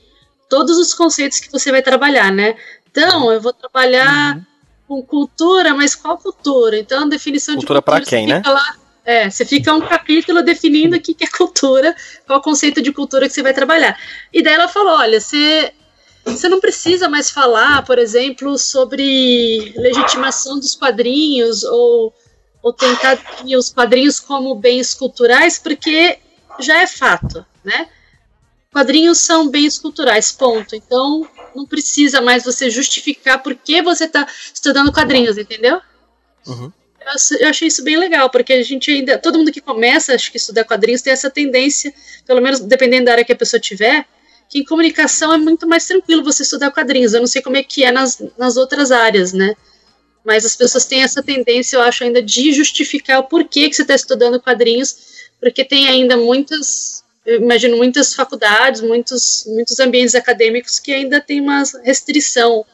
[0.49, 2.57] todos os conceitos que você vai trabalhar, né?
[2.91, 4.45] Então, eu vou trabalhar uhum.
[4.89, 6.79] com cultura, mas qual cultura?
[6.79, 8.01] Então, a definição cultura de cultura.
[8.01, 8.43] para quem, né?
[8.47, 11.95] Lá, é, você fica um capítulo definindo o que, que é cultura,
[12.27, 13.95] qual o conceito de cultura que você vai trabalhar.
[14.33, 15.71] E daí ela falou: olha, você
[16.25, 22.13] você não precisa mais falar, por exemplo, sobre legitimação dos quadrinhos ou,
[22.63, 26.19] ou tentar definir os quadrinhos como bens culturais, porque
[26.59, 27.89] já é fato, né?
[28.73, 30.77] Quadrinhos são bens culturais, ponto.
[30.77, 35.81] Então, não precisa mais você justificar por que você está estudando quadrinhos, entendeu?
[36.47, 36.73] Uhum.
[37.01, 39.19] Eu, eu, achei isso bem legal, porque a gente ainda.
[39.19, 41.93] Todo mundo que começa, acho que estudar quadrinhos, tem essa tendência,
[42.25, 44.07] pelo menos dependendo da área que a pessoa tiver,
[44.49, 47.13] que em comunicação é muito mais tranquilo você estudar quadrinhos.
[47.13, 49.57] Eu não sei como é que é nas, nas outras áreas, né?
[50.25, 53.83] Mas as pessoas têm essa tendência, eu acho, ainda de justificar o porquê que você
[53.83, 54.97] está estudando quadrinhos,
[55.41, 61.63] porque tem ainda muitas imagino muitas faculdades, muitos, muitos ambientes acadêmicos que ainda tem uma
[61.85, 62.65] restrição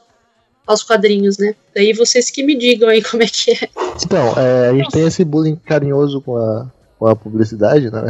[0.66, 1.54] aos quadrinhos, né?
[1.74, 3.68] Daí vocês que me digam aí como é que é.
[4.04, 8.02] Então, é, a gente tem esse bullying carinhoso com a, com a publicidade, né?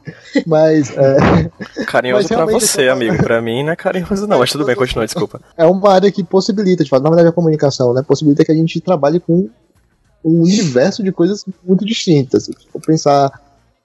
[0.46, 0.90] Mas.
[0.96, 1.50] É,
[1.86, 3.22] carinhoso mas pra você, amigo.
[3.22, 4.38] Pra mim não é carinhoso, não.
[4.38, 5.40] Mas tudo bem, continua, desculpa.
[5.56, 8.02] É uma área que possibilita, de fato, na verdade, a comunicação, né?
[8.02, 9.48] Possibilita que a gente trabalhe com
[10.24, 12.44] um universo de coisas muito distintas.
[12.44, 13.30] Se for pensar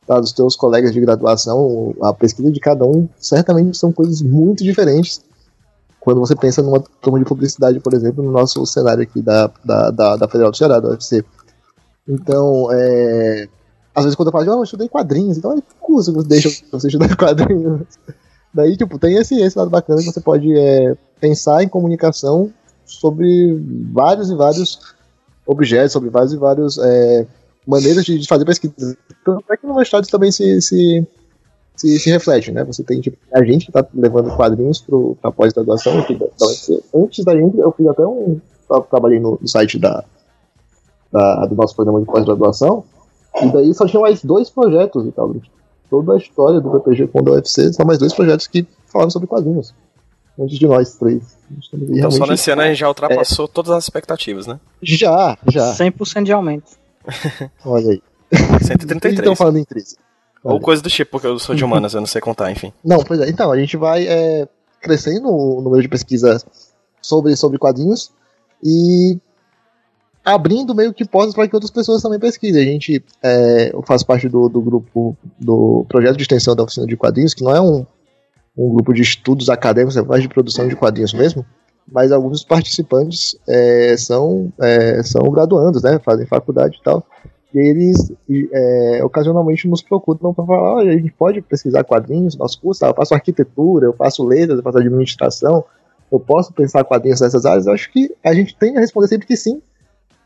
[0.08, 4.64] tá, dos teus colegas de graduação, a pesquisa de cada um certamente são coisas muito
[4.64, 5.22] diferentes.
[6.00, 9.92] Quando você pensa numa turma de publicidade, por exemplo, no nosso cenário aqui da, da,
[9.92, 11.24] da, da Federal do Ceará, da UFC.
[12.08, 13.48] Então, é,
[14.00, 17.16] às vezes quando eu falo, oh, eu estudei quadrinhos, então é curso deixa você estudar
[17.18, 17.82] quadrinhos.
[18.54, 22.52] Daí, tipo, tem esse, esse lado bacana que você pode é, pensar em comunicação
[22.86, 23.62] sobre
[23.94, 24.80] vários e vários
[25.46, 27.28] objetos, sobre vários e vários é,
[27.66, 28.98] maneiras de, de fazer pesquisa.
[29.22, 31.08] Então, é que no mestrado também se, se,
[31.76, 32.64] se, se, reflete, né?
[32.64, 34.84] Você tem tipo, a gente que está levando quadrinhos
[35.22, 36.06] para pós-graduação.
[36.96, 38.40] Antes da gente, eu fiz até um.
[38.70, 40.04] Eu trabalhei no, no site da,
[41.12, 42.84] da, do nosso programa de pós-graduação,
[43.42, 45.36] e daí só tinha mais dois projetos e tal.
[45.90, 49.28] Toda a história do PPG com o UFC são mais dois projetos que falaram sobre
[49.28, 49.74] quadrinhos.
[50.40, 51.38] Antes de nós três.
[51.74, 54.60] Então só nesse ano a gente já ultrapassou é, todas as expectativas, né?
[54.82, 55.74] Já, já.
[55.74, 56.72] 100% de aumento.
[57.66, 58.02] Olha aí.
[58.62, 59.20] 133.
[59.20, 59.98] Estão falando em 13.
[60.44, 60.54] Olha.
[60.54, 62.72] Ou coisa do tipo, porque eu sou de humanas, eu não sei contar, enfim.
[62.84, 63.30] Não, pois é.
[63.30, 64.48] Então, a gente vai é,
[64.82, 66.46] crescendo o número de pesquisas
[67.02, 68.12] sobre, sobre quadrinhos
[68.64, 69.18] e
[70.34, 72.62] abrindo meio que portas para que outras pessoas também pesquisem.
[72.62, 76.98] A gente é, faz parte do, do grupo do projeto de extensão da oficina de
[76.98, 77.86] quadrinhos, que não é um,
[78.58, 81.46] um grupo de estudos acadêmicos, é mais de produção de quadrinhos mesmo,
[81.92, 86.00] mas alguns dos participantes é, são, é, são graduandos, né?
[86.04, 87.06] Fazem faculdade e tal.
[87.54, 88.12] E eles
[88.54, 92.94] é, ocasionalmente nos procuram para falar: olha, a gente pode pesquisar quadrinhos, nosso curso, eu
[92.94, 95.64] faço arquitetura, eu faço letras, eu faço administração,
[96.12, 97.66] eu posso pensar quadrinhos nessas áreas.
[97.66, 99.62] Eu acho que a gente tem a responder sempre que sim,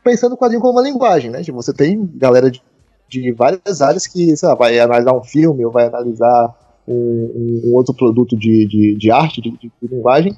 [0.04, 1.42] pensando o quadrinho como uma linguagem, né?
[1.42, 2.62] Tipo, você tem galera de,
[3.08, 6.54] de várias áreas que, sei lá, vai analisar um filme ou vai analisar
[6.86, 10.36] um, um outro produto de, de, de arte, de, de, linguagem,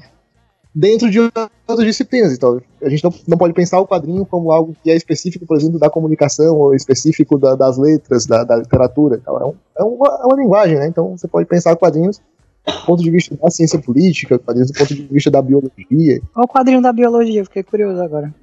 [0.73, 2.33] dentro de outras disciplinas.
[2.33, 5.57] Então, a gente não, não pode pensar o quadrinho como algo que é específico, por
[5.57, 9.19] exemplo, da comunicação ou específico da, das letras, da, da literatura.
[9.21, 10.87] Então, é, um, é, uma, é uma linguagem, né?
[10.87, 12.21] Então, você pode pensar quadrinhos
[12.67, 16.21] do ponto de vista da ciência política, quadrinhos do ponto de vista da biologia.
[16.35, 18.35] Olha o quadrinho da biologia, fiquei curioso agora.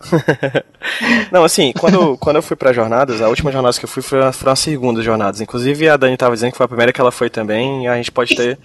[1.32, 4.20] Não, assim, quando, quando eu fui para jornadas, a última jornada que eu fui foi,
[4.32, 5.42] foram as segundas jornadas.
[5.42, 7.98] Inclusive, a Dani estava dizendo que foi a primeira que ela foi também, e a
[7.98, 8.58] gente pode ter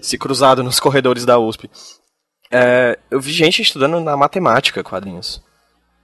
[0.00, 1.70] se cruzado nos corredores da USP.
[2.50, 5.42] É, eu vi gente estudando na matemática quadrinhos.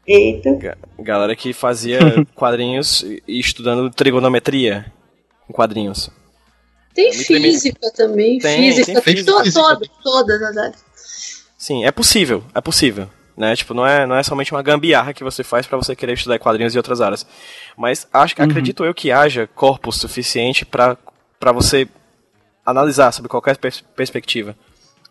[0.06, 0.76] Eita.
[0.98, 1.98] Galera que fazia
[2.34, 4.86] quadrinhos e estudando trigonometria
[5.48, 6.10] em quadrinhos.
[6.94, 9.32] Tem física também, tem, física, tem física.
[9.32, 10.84] To, todas, todas as áreas.
[11.56, 13.08] Sim, é possível, é possível.
[13.36, 13.56] Né?
[13.56, 16.38] Tipo, não é, não é somente uma gambiarra que você faz para você querer estudar
[16.38, 17.26] quadrinhos e outras áreas.
[17.76, 18.44] Mas acho, uhum.
[18.44, 20.98] acredito eu que haja corpo suficiente para
[21.52, 21.88] você
[22.64, 24.54] analisar sobre qualquer pers perspectiva.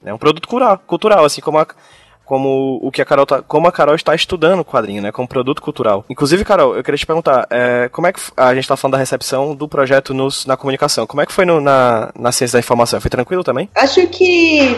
[0.03, 1.67] É um produto cultural, cultural assim como a,
[2.31, 5.27] como o que a Carol tá, como a Carol está estudando o quadrinho, né, como
[5.27, 6.05] produto cultural.
[6.09, 8.99] Inclusive, Carol, eu queria te perguntar, é, como é que a gente está falando da
[8.99, 11.05] recepção do projeto nos, na comunicação?
[11.05, 13.01] Como é que foi no, na, na ciência da informação?
[13.01, 13.69] Foi tranquilo também?
[13.75, 14.77] Acho que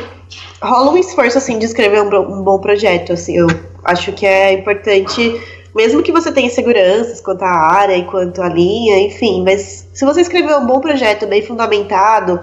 [0.63, 3.37] rola um esforço assim de escrever um, um bom projeto, assim.
[3.37, 3.45] Eu
[3.83, 5.39] acho que é importante
[5.75, 10.03] mesmo que você tenha inseguranças quanto à área e quanto à linha, enfim, mas se
[10.03, 12.39] você escrever um bom projeto bem fundamentado,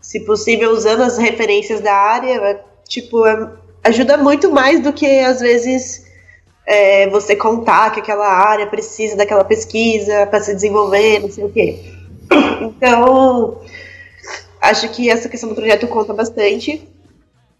[0.00, 5.06] se possível, usando as referências da área, é, tipo, é, ajuda muito mais do que
[5.20, 6.06] às vezes
[6.66, 11.50] é, você contar que aquela área precisa daquela pesquisa para se desenvolver, não sei o
[11.50, 11.78] quê.
[12.62, 13.60] Então,
[14.60, 16.88] acho que essa questão do projeto conta bastante.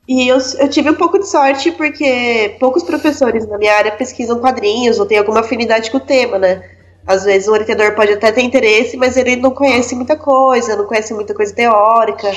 [0.09, 4.39] E eu, eu tive um pouco de sorte porque poucos professores na minha área pesquisam
[4.39, 6.63] quadrinhos ou têm alguma afinidade com o tema, né?
[7.07, 10.87] Às vezes o orientador pode até ter interesse, mas ele não conhece muita coisa, não
[10.87, 12.31] conhece muita coisa teórica.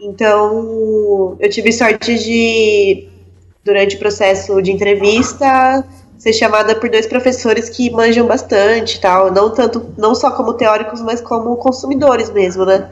[0.00, 3.08] Então, eu tive sorte de,
[3.62, 5.84] durante o processo de entrevista,
[6.18, 11.02] ser chamada por dois professores que manjam bastante tal, não tanto, não só como teóricos,
[11.02, 12.90] mas como consumidores mesmo, né?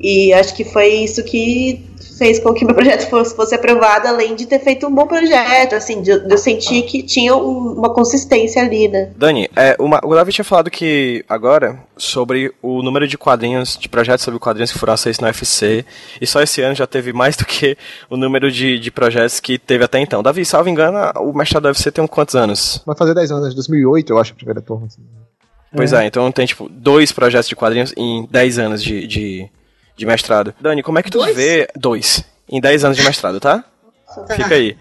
[0.00, 1.84] E acho que foi isso que
[2.16, 5.74] fez com que meu projeto fosse, fosse aprovado, além de ter feito um bom projeto,
[5.74, 9.10] assim, de, de eu sentir que tinha um, uma consistência ali, né?
[9.16, 13.88] Dani, é, uma, o Davi tinha falado que agora sobre o número de quadrinhos, de
[13.88, 15.84] projetos sobre quadrinhos que foram aceitos no UFC,
[16.20, 17.76] e só esse ano já teve mais do que
[18.08, 20.22] o número de, de projetos que teve até então.
[20.22, 22.82] Davi, salvo engano, o mestrado do UFC tem um quantos anos?
[22.86, 24.86] Vai fazer 10 anos, 2008 eu acho, a primeira turma.
[24.86, 25.02] Assim.
[25.74, 26.04] Pois é.
[26.04, 29.50] é, então tem tipo dois projetos de quadrinhos em 10 anos de, de
[29.96, 30.54] de mestrado.
[30.60, 31.36] Dani, como é que tu dois?
[31.36, 31.68] vê.
[31.74, 32.24] Dois.
[32.48, 33.64] Em 10 anos de mestrado, tá?
[34.34, 34.76] Fica aí.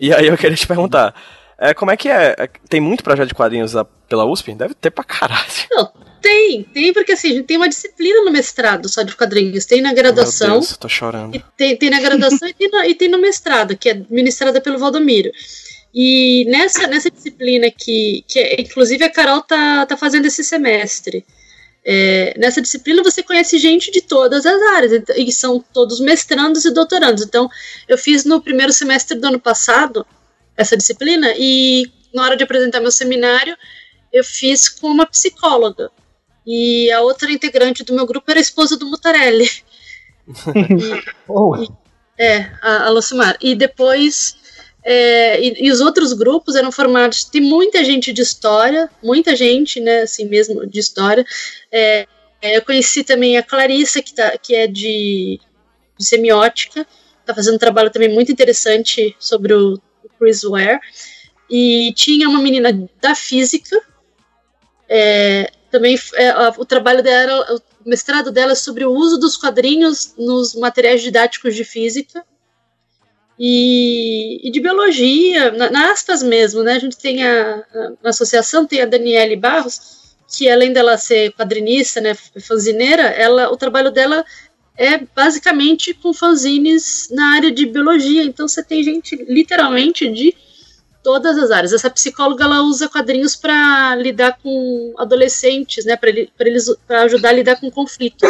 [0.00, 1.14] E aí eu queria te perguntar.
[1.58, 2.36] É, como é que é?
[2.38, 3.72] é tem muito projeto de quadrinhos
[4.08, 4.54] pela USP?
[4.54, 5.44] Deve ter pra caralho.
[5.72, 5.90] Não,
[6.22, 9.64] tem, tem, porque assim, a gente tem uma disciplina no mestrado só de quadrinhos.
[9.64, 10.50] Tem na graduação.
[10.50, 11.42] Meu Deus, tô chorando.
[11.56, 14.78] tem, tem na graduação e, tem no, e tem no mestrado, que é ministrada pelo
[14.78, 15.32] Valdomiro.
[15.92, 21.24] E nessa, nessa disciplina que, que é, inclusive a Carol tá, tá fazendo esse semestre.
[21.90, 26.70] É, nessa disciplina você conhece gente de todas as áreas, e são todos mestrandos e
[26.70, 27.24] doutorandos.
[27.24, 27.48] Então,
[27.88, 30.06] eu fiz no primeiro semestre do ano passado
[30.54, 33.56] essa disciplina, e na hora de apresentar meu seminário,
[34.12, 35.90] eu fiz com uma psicóloga.
[36.46, 39.48] E a outra integrante do meu grupo era a esposa do Mutarelli.
[40.28, 41.56] e, oh.
[41.56, 41.70] e,
[42.18, 43.38] é, a, a Lucimar.
[43.40, 44.36] E depois
[44.84, 49.80] é, e, e, os outros grupos eram formados de muita gente de história, muita gente,
[49.80, 51.24] né, assim mesmo, de história.
[51.70, 52.06] É,
[52.40, 55.40] é eu conheci também a Clarissa, que, tá, que é de,
[55.98, 56.86] de semiótica,
[57.20, 60.80] está fazendo um trabalho também muito interessante sobre o, o Chris Ware.
[61.50, 63.80] E tinha uma menina da física,
[64.88, 70.14] é, também é, o trabalho dela, o mestrado dela é sobre o uso dos quadrinhos
[70.16, 72.24] nos materiais didáticos de física
[73.38, 76.72] e, e de biologia, na, na, aspas mesmo, né?
[76.72, 79.98] A gente tem a, a, na associação tem a Daniele Barros,
[80.36, 84.24] que além dela ser quadrinista, né, fanzineira, ela, o trabalho dela
[84.76, 88.24] é basicamente com fanzines na área de biologia.
[88.24, 90.34] Então você tem gente literalmente de
[91.02, 91.72] todas as áreas.
[91.72, 97.32] Essa psicóloga ela usa quadrinhos para lidar com adolescentes, né, para eles para ajudar a
[97.32, 98.28] lidar com conflitos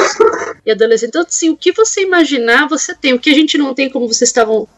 [0.64, 1.08] e adolescentes.
[1.08, 3.14] Então, assim, o que você imaginar, você tem.
[3.14, 4.68] O que a gente não tem, como vocês estavam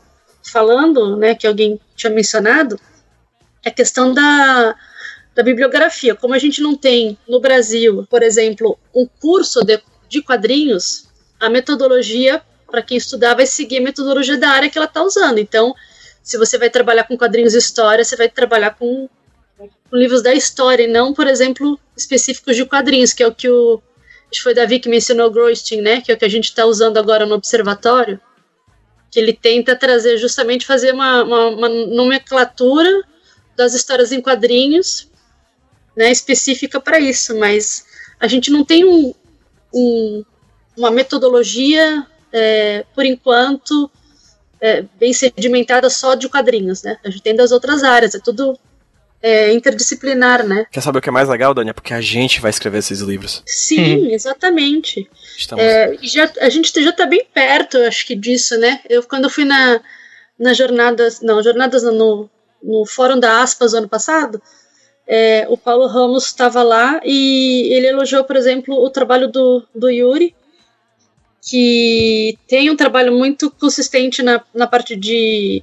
[0.43, 2.79] falando, né, que alguém tinha mencionado,
[3.65, 4.75] é a questão da,
[5.35, 6.15] da bibliografia.
[6.15, 11.49] Como a gente não tem no Brasil, por exemplo, um curso de, de quadrinhos, a
[11.49, 15.39] metodologia para quem estudar vai seguir a metodologia da área que ela está usando.
[15.39, 15.75] Então,
[16.23, 19.09] se você vai trabalhar com quadrinhos de história, você vai trabalhar com,
[19.59, 23.49] com livros da história, e não, por exemplo, específicos de quadrinhos, que é o que
[23.49, 23.83] o.
[24.31, 26.01] Acho que foi Davi que mencionou o Groistin, né?
[26.01, 28.21] Que é o que a gente está usando agora no observatório.
[29.11, 33.03] Que ele tenta trazer justamente fazer uma, uma, uma nomenclatura
[33.57, 35.11] das histórias em quadrinhos
[35.97, 37.85] né, específica para isso, mas
[38.19, 39.13] a gente não tem um,
[39.75, 40.25] um,
[40.77, 43.91] uma metodologia, é, por enquanto,
[44.61, 46.99] é, bem sedimentada só de quadrinhos, né?
[47.05, 48.59] A gente tem das outras áreas, é tudo
[49.23, 50.67] é, interdisciplinar, né?
[50.71, 51.71] Quer saber o que é mais legal, Dani?
[51.71, 53.43] É porque a gente vai escrever esses livros.
[53.47, 55.09] Sim, exatamente.
[55.37, 55.65] Estamos...
[55.65, 58.81] É, já, a gente já está bem perto, acho que, disso, né?
[58.89, 59.81] Eu, quando eu fui na,
[60.39, 62.31] na jornadas, não, jornadas no,
[62.63, 64.41] no Fórum da Aspas ano passado,
[65.07, 69.91] é, o Paulo Ramos estava lá e ele elogiou, por exemplo, o trabalho do, do
[69.91, 70.35] Yuri,
[71.43, 75.63] que tem um trabalho muito consistente na, na parte de,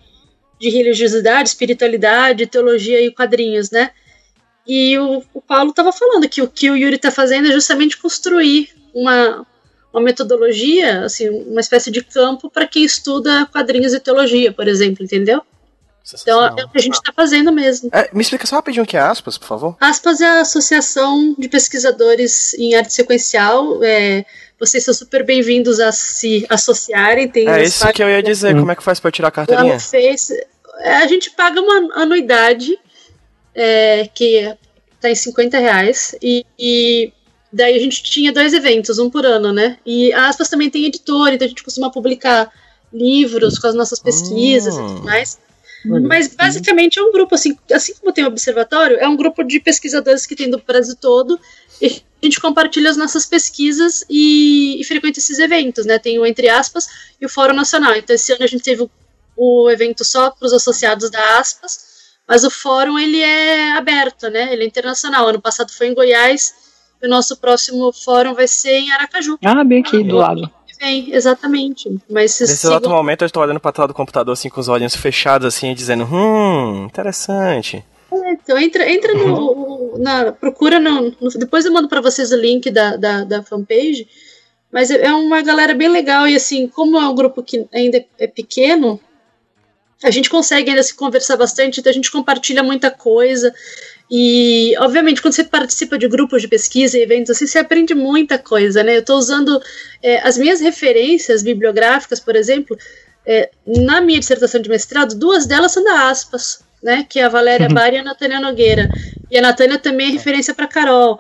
[0.60, 3.92] de religiosidade, espiritualidade, teologia e quadrinhos, né?
[4.66, 7.98] E o, o Paulo estava falando que o que o Yuri está fazendo é justamente
[7.98, 9.46] construir uma,
[9.94, 15.04] uma metodologia, assim, uma espécie de campo para quem estuda quadrinhos e teologia, por exemplo,
[15.04, 15.42] entendeu?
[16.22, 17.90] Então é o que a gente está fazendo mesmo.
[17.92, 19.78] É, me explica só rapidinho o que é aspas, por favor.
[19.80, 23.84] Aspas é a Associação de Pesquisadores em Arte Sequencial.
[23.84, 24.26] É,
[24.60, 27.28] vocês são super bem-vindos a se associarem.
[27.28, 28.56] Tem é isso que eu ia dizer.
[28.56, 29.74] Como é que faz para tirar a carteirinha?
[29.74, 30.34] Lá Face,
[30.80, 32.78] é, a gente paga uma anuidade
[33.54, 34.56] é, que
[34.96, 37.14] está em 50 reais e, e,
[37.54, 39.78] daí a gente tinha dois eventos, um por ano, né?
[39.86, 42.52] E a Aspas também tem editor, então a gente costuma publicar
[42.92, 44.86] livros com as nossas pesquisas hum.
[44.86, 45.40] e tudo mais.
[46.02, 49.60] Mas basicamente é um grupo, assim, assim como tem o observatório, é um grupo de
[49.60, 51.40] pesquisadores que tem do Brasil todo,
[51.82, 56.00] e a gente compartilha as nossas pesquisas e, e frequenta esses eventos, né?
[56.00, 56.88] Tem o Entre Aspas
[57.22, 57.96] e o Fórum Nacional.
[57.96, 58.90] Então esse ano a gente teve o,
[59.36, 61.88] o evento só para os associados da Aspas,
[62.28, 64.52] mas o fórum ele é aberto, né?
[64.52, 65.28] Ele é internacional.
[65.28, 66.54] Ano passado foi em Goiás,
[67.02, 69.38] e o nosso próximo fórum vai ser em Aracaju.
[69.46, 71.90] Ah, bem aqui do lado vem, exatamente.
[72.10, 72.72] Mas Nesse sigam...
[72.78, 75.74] exato momento eu estou olhando para trás do computador assim com os olhinhos fechados assim,
[75.74, 77.84] dizendo, hum, interessante.
[78.12, 82.38] É, então entra, entra no, na procura no, no, depois eu mando para vocês o
[82.38, 84.08] link da, da, da fanpage.
[84.72, 88.28] Mas é uma galera bem legal e assim, como é um grupo que ainda é
[88.28, 89.00] pequeno,
[90.04, 93.54] a gente consegue ainda se conversar bastante, então a gente compartilha muita coisa.
[94.10, 98.38] E, obviamente, quando você participa de grupos de pesquisa e eventos assim, você aprende muita
[98.38, 98.96] coisa, né?
[98.96, 99.62] Eu estou usando
[100.02, 102.78] é, as minhas referências bibliográficas, por exemplo,
[103.26, 107.06] é, na minha dissertação de mestrado, duas delas são da Aspas, né?
[107.08, 108.90] Que é a Valéria Bari e a Natânia Nogueira.
[109.30, 111.20] E a Natânia também é referência para Carol.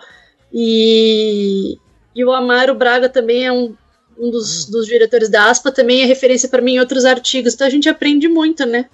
[0.53, 1.77] E,
[2.15, 3.75] e o Amaro Braga também é um,
[4.17, 7.53] um dos, dos diretores da ASPA, também é referência para mim em outros artigos.
[7.53, 8.85] Então a gente aprende muito, né?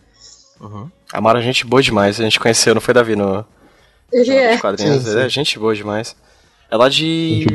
[0.60, 0.90] Uhum.
[1.12, 2.20] Amaro gente boa demais.
[2.20, 3.16] A gente conheceu, não foi, Davi?
[3.16, 3.46] No,
[4.14, 4.58] ele é.
[4.58, 5.04] Quadrinhos.
[5.04, 5.20] Sim, sim.
[5.20, 6.16] É gente boa demais.
[6.70, 7.46] É lá de.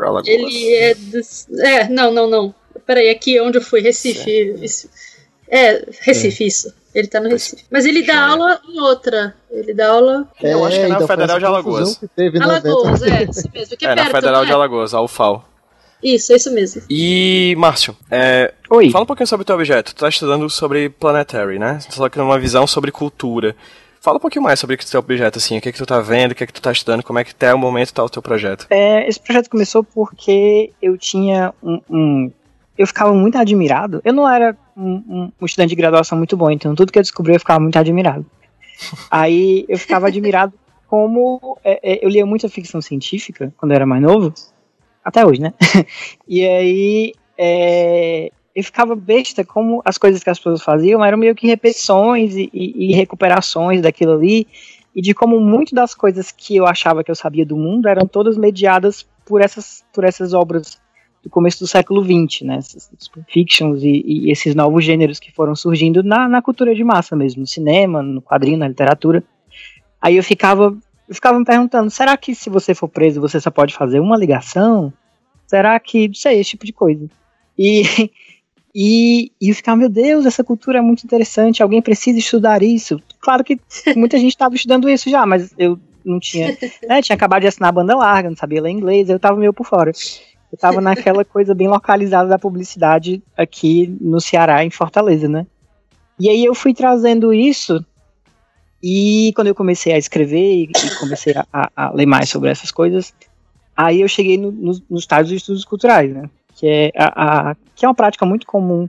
[0.00, 0.28] Alagoas.
[0.28, 1.48] Ele é dos.
[1.58, 2.54] É, não, não, não.
[2.86, 4.54] Peraí, aqui onde eu fui, Recife.
[4.62, 4.88] Isso.
[5.48, 6.46] É, Recife, é.
[6.46, 6.74] isso.
[6.94, 7.64] Ele tá no Recife.
[7.70, 9.34] Mas ele dá aula em outra.
[9.50, 10.28] Ele dá aula.
[10.42, 12.00] É, eu acho que é na então Federal de Alagoas.
[12.40, 13.76] Alagoas, é, isso mesmo.
[13.76, 15.48] Que é, é perto, na Federal de Alagoas, a UFAL.
[16.02, 16.82] Isso, é isso mesmo.
[16.88, 18.90] E, Márcio, é, Oi.
[18.90, 19.94] fala um pouquinho sobre o teu objeto.
[19.94, 21.80] Tu tá estudando sobre Planetary, né?
[21.90, 23.56] Só que numa visão sobre cultura.
[24.08, 26.00] Fala um pouquinho mais sobre o seu objeto, assim, o que é que tu tá
[26.00, 28.02] vendo, o que é que tu tá estudando, como é que até o momento tá
[28.02, 28.66] o teu projeto.
[28.70, 32.32] É, esse projeto começou porque eu tinha um, um
[32.78, 34.00] eu ficava muito admirado.
[34.02, 37.02] Eu não era um, um, um, estudante de graduação muito bom, então tudo que eu
[37.02, 38.24] descobri eu ficava muito admirado.
[39.10, 40.54] Aí eu ficava admirado
[40.86, 44.32] como é, é, eu lia muita ficção científica quando eu era mais novo,
[45.04, 45.52] até hoje, né?
[46.26, 51.32] e aí é, eu ficava besta como as coisas que as pessoas faziam eram meio
[51.32, 54.48] que repetições e, e, e, recuperações daquilo ali,
[54.96, 58.04] e de como muito das coisas que eu achava que eu sabia do mundo eram
[58.04, 60.76] todas mediadas por essas, por essas obras
[61.22, 62.90] do começo do século XX, né, essas
[63.28, 67.42] fictions e, e, esses novos gêneros que foram surgindo na, na cultura de massa mesmo,
[67.42, 69.22] no cinema, no quadrinho, na literatura.
[70.02, 70.76] Aí eu ficava,
[71.08, 74.16] eu ficava me perguntando, será que se você for preso você só pode fazer uma
[74.16, 74.92] ligação?
[75.46, 77.08] Será que, não sei, esse tipo de coisa.
[77.56, 78.10] E
[78.80, 83.02] E, e eu ficava, meu Deus, essa cultura é muito interessante, alguém precisa estudar isso.
[83.18, 83.58] claro que
[83.96, 86.56] muita gente estava estudando isso já, mas eu não tinha,
[86.88, 89.52] né, tinha acabado de assinar a banda larga, não sabia ler inglês, eu tava meio
[89.52, 89.90] por fora.
[90.52, 95.44] Eu tava naquela coisa bem localizada da publicidade aqui no Ceará, em Fortaleza, né?
[96.16, 97.84] E aí eu fui trazendo isso
[98.80, 100.70] e quando eu comecei a escrever e,
[101.00, 103.12] comecei a, a, ler mais sobre essas coisas,
[103.76, 106.30] aí eu cheguei no, no, nos estágios de estudos culturais, né?
[106.58, 108.88] Que é, a, a, que é uma prática muito comum,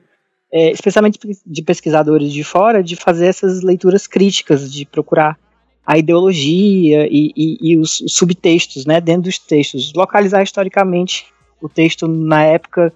[0.51, 5.38] é, especialmente de pesquisadores de fora, de fazer essas leituras críticas, de procurar
[5.86, 11.28] a ideologia e, e, e os, os, subtextos, né, dentro dos textos, localizar historicamente
[11.61, 12.93] o texto na época,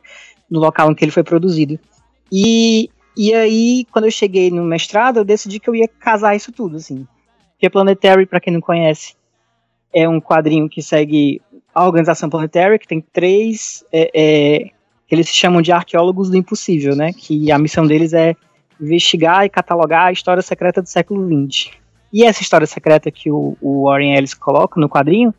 [0.49, 1.79] no local em que ele foi produzido.
[2.31, 6.51] E, e aí, quando eu cheguei no mestrado, eu decidi que eu ia casar isso
[6.51, 7.07] tudo, assim.
[7.51, 9.15] Porque Planetary, para quem não conhece,
[9.93, 11.41] é um quadrinho que segue
[11.73, 14.69] a organização Planetary, que tem três, é, é,
[15.09, 17.11] eles se chamam de arqueólogos do impossível, né?
[17.13, 18.35] Que a missão deles é
[18.79, 21.71] investigar e catalogar a história secreta do século XX.
[22.11, 25.33] E essa história secreta que o, o Warren Ellis coloca no quadrinho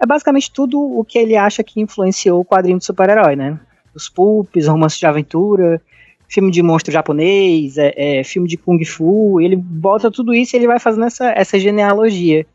[0.00, 3.60] é basicamente tudo o que ele acha que influenciou o quadrinho de super-herói, né?
[3.94, 5.80] Os pulps, romances de aventura,
[6.26, 10.58] filme de monstro japonês, é, é, filme de kung fu, ele bota tudo isso e
[10.58, 12.46] ele vai fazendo essa, essa genealogia.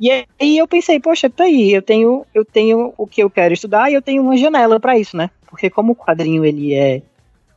[0.00, 3.52] E aí eu pensei, poxa, tá aí, eu tenho, eu tenho o que eu quero
[3.52, 5.30] estudar e eu tenho uma janela para isso, né?
[5.46, 7.02] Porque como o quadrinho ele é,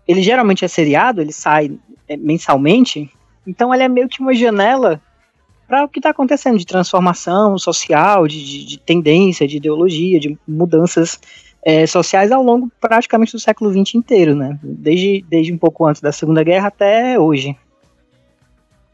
[0.08, 1.72] ele geralmente é seriado, ele sai
[2.08, 3.12] é, mensalmente,
[3.46, 5.00] então ele é meio que uma janela
[5.68, 10.38] para o que está acontecendo de transformação social, de, de, de, tendência, de ideologia, de
[10.46, 11.20] mudanças
[11.64, 14.60] é, sociais ao longo praticamente do século XX inteiro, né?
[14.62, 17.56] Desde, desde um pouco antes da Segunda Guerra até hoje.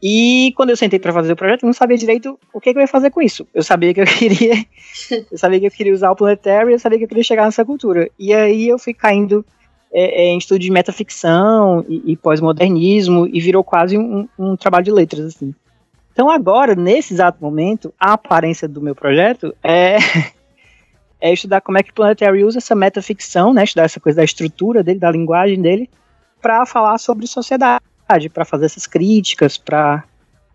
[0.02, 2.78] E quando eu sentei para fazer o projeto, eu não sabia direito o que, que,
[2.78, 3.46] eu ia fazer com isso.
[3.52, 4.54] Eu sabia que eu queria,
[5.30, 7.64] eu sabia que eu queria usar o Planetary, eu sabia que eu queria chegar nessa
[7.64, 8.08] cultura.
[8.18, 9.44] E aí eu fui caindo
[9.92, 14.84] é, é, em estudo de metaficção e, e pós-modernismo e virou quase um, um trabalho
[14.84, 15.54] de letras assim.
[16.12, 19.98] Então agora, nesse exato momento, a aparência do meu projeto é,
[21.20, 24.24] é estudar como é que o Planetary usa essa metaficção, né, estudar essa coisa da
[24.24, 25.88] estrutura dele, da linguagem dele,
[26.40, 27.84] para falar sobre sociedade,
[28.30, 30.04] para fazer essas críticas, para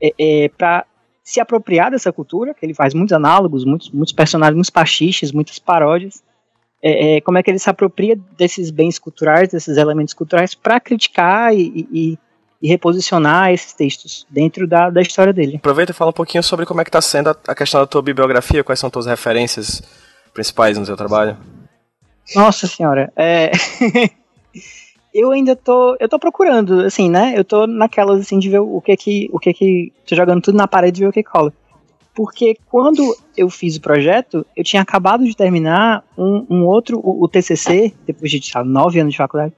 [0.02, 0.86] é, é, para
[1.24, 5.58] se apropriar dessa cultura, que ele faz muitos análogos, muitos, muitos personagens, muitos pastiches, muitas
[5.58, 6.22] paródias.
[6.82, 10.82] É, é, como é que ele se apropria desses bens culturais, desses elementos culturais, para
[10.82, 12.20] criticar e, e,
[12.62, 15.56] e reposicionar esses textos dentro da, da história dele.
[15.56, 17.88] Aproveita e fala um pouquinho sobre como é que está sendo a, a questão da
[17.88, 19.82] tua bibliografia, quais são tuas referências
[20.34, 21.38] principais no seu trabalho.
[22.36, 23.52] Nossa senhora, é...
[25.14, 27.34] eu ainda tô, eu tô procurando, assim, né?
[27.36, 30.58] Eu tô naquelas assim de ver o que que, o que que, tô jogando tudo
[30.58, 31.54] na parede e ver o que cola.
[32.16, 37.24] Porque quando eu fiz o projeto, eu tinha acabado de terminar um, um outro, o,
[37.24, 39.54] o TCC, depois de sabe, nove anos de faculdade,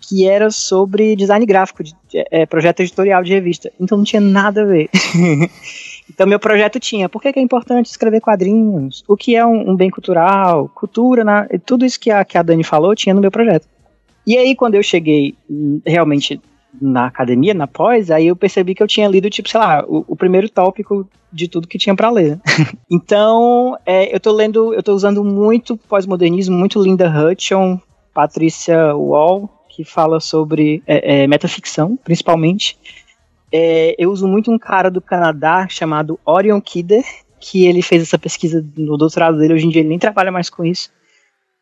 [0.00, 1.94] que era sobre design gráfico, de,
[2.30, 3.70] é, projeto editorial de revista.
[3.78, 4.88] Então não tinha nada a ver.
[6.08, 9.04] então meu projeto tinha, por que, que, é importante escrever quadrinhos?
[9.06, 10.70] O que é um, um bem cultural?
[10.74, 11.46] Cultura, né?
[11.64, 13.66] tudo isso que a, que a Dani falou tinha no meu projeto.
[14.28, 16.38] E aí quando eu cheguei hum, realmente
[16.78, 20.04] na academia, na pós, aí eu percebi que eu tinha lido, tipo, sei lá, o,
[20.06, 22.38] o primeiro tópico de tudo que tinha para ler.
[22.92, 27.80] então, é, eu tô lendo, eu tô usando muito pós-modernismo, muito Linda Hutchon,
[28.12, 32.78] Patrícia Wall, que fala sobre é, é, metaficção, principalmente.
[33.50, 37.02] É, eu uso muito um cara do Canadá chamado Orion Kidder,
[37.40, 40.50] que ele fez essa pesquisa no doutorado dele, hoje em dia ele nem trabalha mais
[40.50, 40.90] com isso,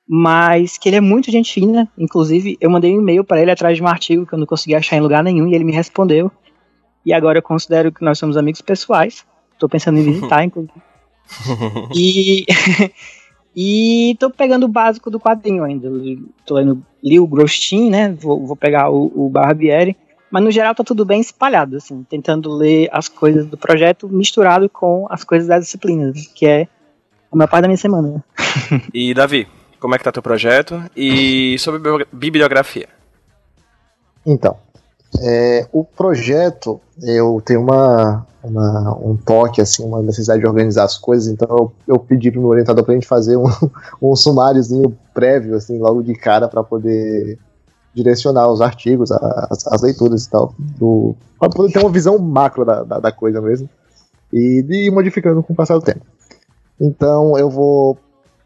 [0.08, 3.76] mas que ele é muito gente fina, inclusive eu mandei um e-mail para ele atrás
[3.76, 6.30] de um artigo que eu não consegui achar em lugar nenhum e ele me respondeu.
[7.04, 9.24] E agora eu considero que nós somos amigos pessoais.
[9.52, 10.72] Estou pensando em visitar, inclusive.
[11.94, 12.44] e
[13.58, 15.90] E tô pegando o básico do quadrinho ainda.
[16.44, 18.12] Tô lendo li o Grostin, né?
[18.12, 19.96] Vou, vou pegar o, o Barbieri.
[20.30, 24.68] Mas no geral tá tudo bem espalhado, assim, tentando ler as coisas do projeto misturado
[24.68, 26.68] com as coisas das disciplinas, que é
[27.32, 28.08] a maior parte da minha semana.
[28.70, 28.82] Né?
[28.92, 29.46] e Davi,
[29.86, 30.82] como é que tá teu projeto?
[30.96, 31.80] E sobre
[32.12, 32.88] bibliografia?
[34.26, 34.56] Então,
[35.20, 40.98] é, o projeto, eu tenho uma, uma, um toque, assim, uma necessidade de organizar as
[40.98, 43.44] coisas, então eu, eu pedi para o meu orientador para a gente fazer um,
[44.02, 47.38] um sumáriozinho prévio, assim, logo de cara, para poder
[47.94, 50.52] direcionar os artigos, as, as leituras e tal,
[51.38, 53.70] para poder ter uma visão macro da, da, da, coisa mesmo,
[54.32, 56.04] e de ir modificando com o passar do tempo.
[56.80, 57.96] Então eu vou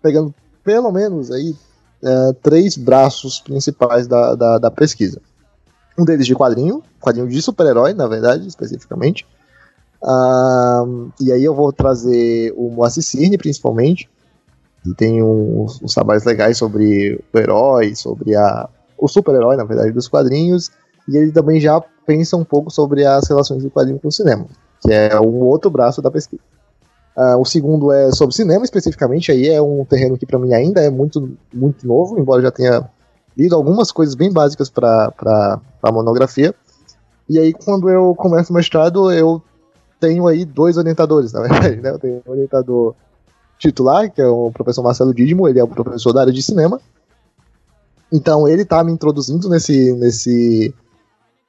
[0.02, 0.34] pegando
[0.64, 1.54] pelo menos aí
[2.02, 5.20] é, três braços principais da, da, da pesquisa.
[5.98, 9.26] Um deles de quadrinho, quadrinho de super-herói, na verdade, especificamente.
[10.02, 14.08] Uh, e aí eu vou trazer o Moacir Cirne, principalmente.
[14.86, 19.92] E tem uns, uns, trabalhos legais sobre o herói, sobre a, o super-herói, na verdade,
[19.92, 20.70] dos quadrinhos.
[21.06, 24.46] E ele também já pensa um pouco sobre as relações do quadrinho com o cinema.
[24.80, 26.42] que é um outro braço da pesquisa.
[27.16, 30.80] Uh, o segundo é sobre cinema, especificamente, aí é um terreno que para mim ainda
[30.80, 32.88] é muito, muito novo, embora eu já tenha
[33.36, 35.12] lido algumas coisas bem básicas para
[35.82, 36.54] a monografia.
[37.28, 39.42] E aí, quando eu começo o mestrado, eu
[39.98, 41.90] tenho aí dois orientadores, na verdade, né?
[41.90, 42.94] Eu tenho um orientador
[43.58, 46.80] titular, que é o professor Marcelo Didimo, ele é o professor da área de cinema.
[48.12, 50.74] Então, ele está me introduzindo nesse, nesse,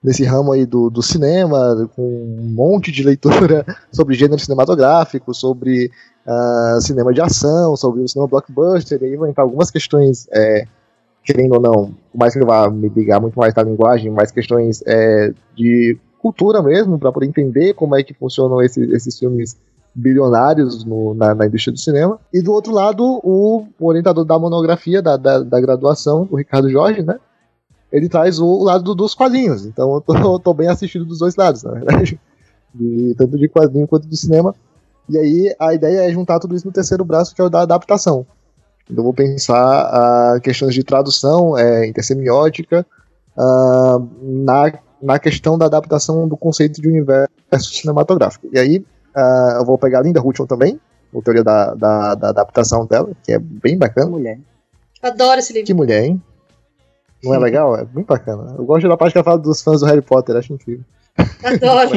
[0.04, 5.92] nesse ramo aí do, do cinema, com um monte de leitura sobre gênero cinematográfico, sobre
[6.26, 10.66] uh, cinema de ação, sobre o cinema blockbuster, e aí vão entrar algumas questões, é,
[11.24, 14.32] querendo ou não, por mais que eu vá me ligar muito mais na linguagem, mais
[14.32, 19.56] questões é, de cultura mesmo, para poder entender como é que funcionam esses, esses filmes
[19.94, 22.20] bilionários no, na, na, indústria do cinema.
[22.34, 26.70] E do outro lado, o, o orientador da monografia da, da, da graduação, o Ricardo
[26.70, 27.20] Jorge, né?
[27.92, 29.66] Ele traz o, lado dos quadrinhos.
[29.66, 32.20] Então eu tô, tô, bem assistido dos dois lados, na verdade.
[32.74, 34.56] De, tanto de quadrinho quanto de cinema.
[35.10, 37.64] E aí a ideia é juntar tudo isso no terceiro braço, que é o da
[37.64, 38.26] adaptação.
[38.86, 42.86] Então eu vou pensar uh, questões de tradução, é, intersemiótica,
[43.38, 44.72] uh, na,
[45.02, 47.28] na questão da adaptação do conceito de universo
[47.60, 48.48] cinematográfico.
[48.54, 50.80] E aí uh, eu vou pegar a Linda Hutton também,
[51.14, 54.10] a teoria da, da, da, adaptação dela, que é bem bacana.
[54.10, 54.40] Mulher.
[55.02, 55.68] Adoro esse livro.
[55.68, 56.22] Que mulher, hein?
[57.24, 57.76] Não é legal?
[57.76, 58.56] É muito bacana.
[58.58, 60.84] Eu gosto da parte que ela fala dos fãs do Harry Potter, acho incrível.
[61.44, 61.92] Adoro.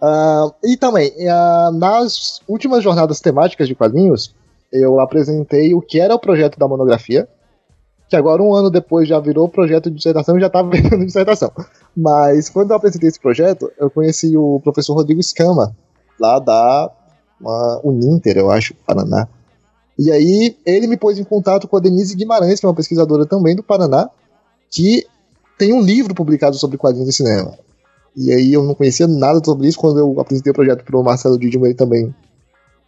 [0.00, 4.34] uh, e também, uh, nas últimas jornadas temáticas de quadrinhos,
[4.72, 7.28] eu apresentei o que era o projeto da monografia,
[8.08, 11.50] que agora, um ano depois, já virou projeto de dissertação e já estava virando dissertação.
[11.96, 15.74] Mas quando eu apresentei esse projeto, eu conheci o professor Rodrigo Escama,
[16.20, 16.90] lá da
[17.40, 19.28] uh, Uninter, eu acho, Paraná.
[19.98, 23.26] E aí ele me pôs em contato com a Denise Guimarães, que é uma pesquisadora
[23.26, 24.08] também do Paraná,
[24.70, 25.06] que
[25.58, 27.56] tem um livro publicado sobre quadrinhos de cinema.
[28.16, 31.02] E aí eu não conhecia nada sobre isso quando eu apresentei o projeto para o
[31.02, 32.14] Marcelo Didimo, ele também.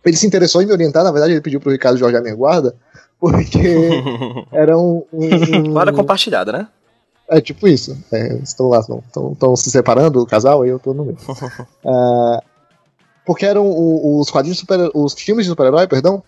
[0.04, 2.74] Ele se interessou em me orientar, na verdade ele pediu para o Ricardo Jorge Guarda,
[3.18, 3.58] porque
[4.52, 6.68] era um, um, Guarda compartilhada, né?
[7.28, 7.96] É tipo isso.
[8.12, 11.16] É, estão lá, estão se separando o casal, aí eu tô no meio.
[11.84, 12.42] uh,
[13.24, 13.66] porque eram
[14.18, 16.22] os quadrinhos super, os filmes de super-herói, perdão,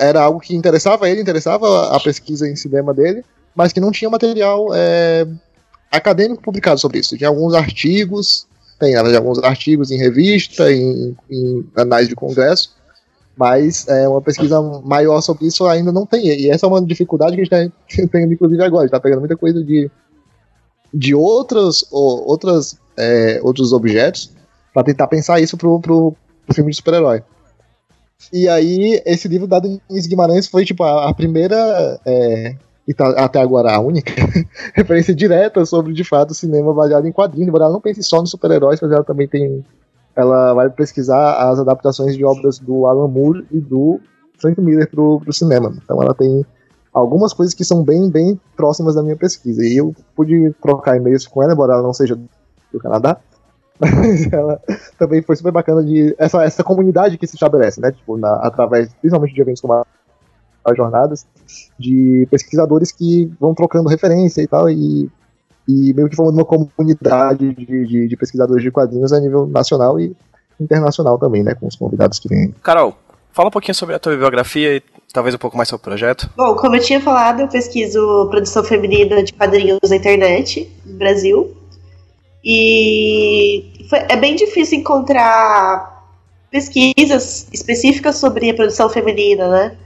[0.00, 3.22] era algo que interessava ele, interessava a pesquisa em cinema dele,
[3.54, 5.26] mas que não tinha material é,
[5.90, 7.16] acadêmico publicado sobre isso.
[7.16, 8.46] Tinha alguns artigos,
[8.78, 12.74] tem verdade, alguns artigos em revista, em, em anais de congresso,
[13.36, 16.26] mas é, uma pesquisa maior sobre isso ainda não tem.
[16.26, 18.86] E essa é uma dificuldade que a gente está tendo, inclusive, agora.
[18.86, 19.90] está pegando muita coisa de,
[20.92, 24.30] de outros, ou, outras, é, outros objetos
[24.72, 26.16] para tentar pensar isso pro, pro
[26.54, 27.22] filme de super-herói.
[28.32, 32.54] E aí, esse livro da Denise Guimarães foi, tipo, a, a primeira, é,
[32.86, 34.12] e tá, até agora a única,
[34.74, 37.48] referência direta sobre, de fato, cinema baseado em quadrinhos.
[37.48, 39.64] Embora ela não pense só nos super-heróis, mas ela também tem.
[40.16, 44.00] Ela vai pesquisar as adaptações de obras do Alan Moore e do
[44.38, 45.72] Frank Miller pro, pro cinema.
[45.82, 46.44] Então ela tem
[46.92, 49.64] algumas coisas que são bem, bem próximas da minha pesquisa.
[49.64, 52.18] E eu pude trocar e-mails com ela, embora ela não seja
[52.72, 53.18] do Canadá.
[53.80, 54.60] Mas ela
[54.98, 57.90] também foi super bacana de essa, essa comunidade que se estabelece, né?
[57.90, 59.86] Tipo, na, através, principalmente de eventos como a,
[60.64, 61.26] as jornadas,
[61.78, 65.10] de pesquisadores que vão trocando referência e tal, e,
[65.66, 69.98] e meio que formando uma comunidade de, de, de pesquisadores de quadrinhos a nível nacional
[69.98, 70.14] e
[70.60, 71.54] internacional também, né?
[71.54, 72.54] Com os convidados que vêm.
[72.62, 72.94] Carol,
[73.32, 76.30] fala um pouquinho sobre a tua bibliografia e talvez um pouco mais sobre o projeto.
[76.36, 81.56] Bom, como eu tinha falado, eu pesquiso produção feminina de quadrinhos na internet no Brasil.
[82.44, 85.90] E foi, é bem difícil encontrar
[86.50, 89.76] pesquisas específicas sobre a produção feminina, né?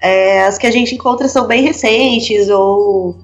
[0.00, 3.16] É, as que a gente encontra são bem recentes ou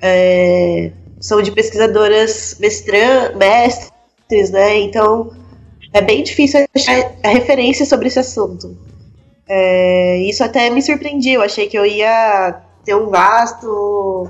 [0.00, 0.90] é,
[1.20, 4.78] são de pesquisadoras mestran, mestres, né?
[4.78, 5.32] Então
[5.92, 8.76] é bem difícil achar referência sobre esse assunto.
[9.48, 11.34] É, isso até me surpreendia.
[11.34, 14.28] Eu achei que eu ia ter um vasto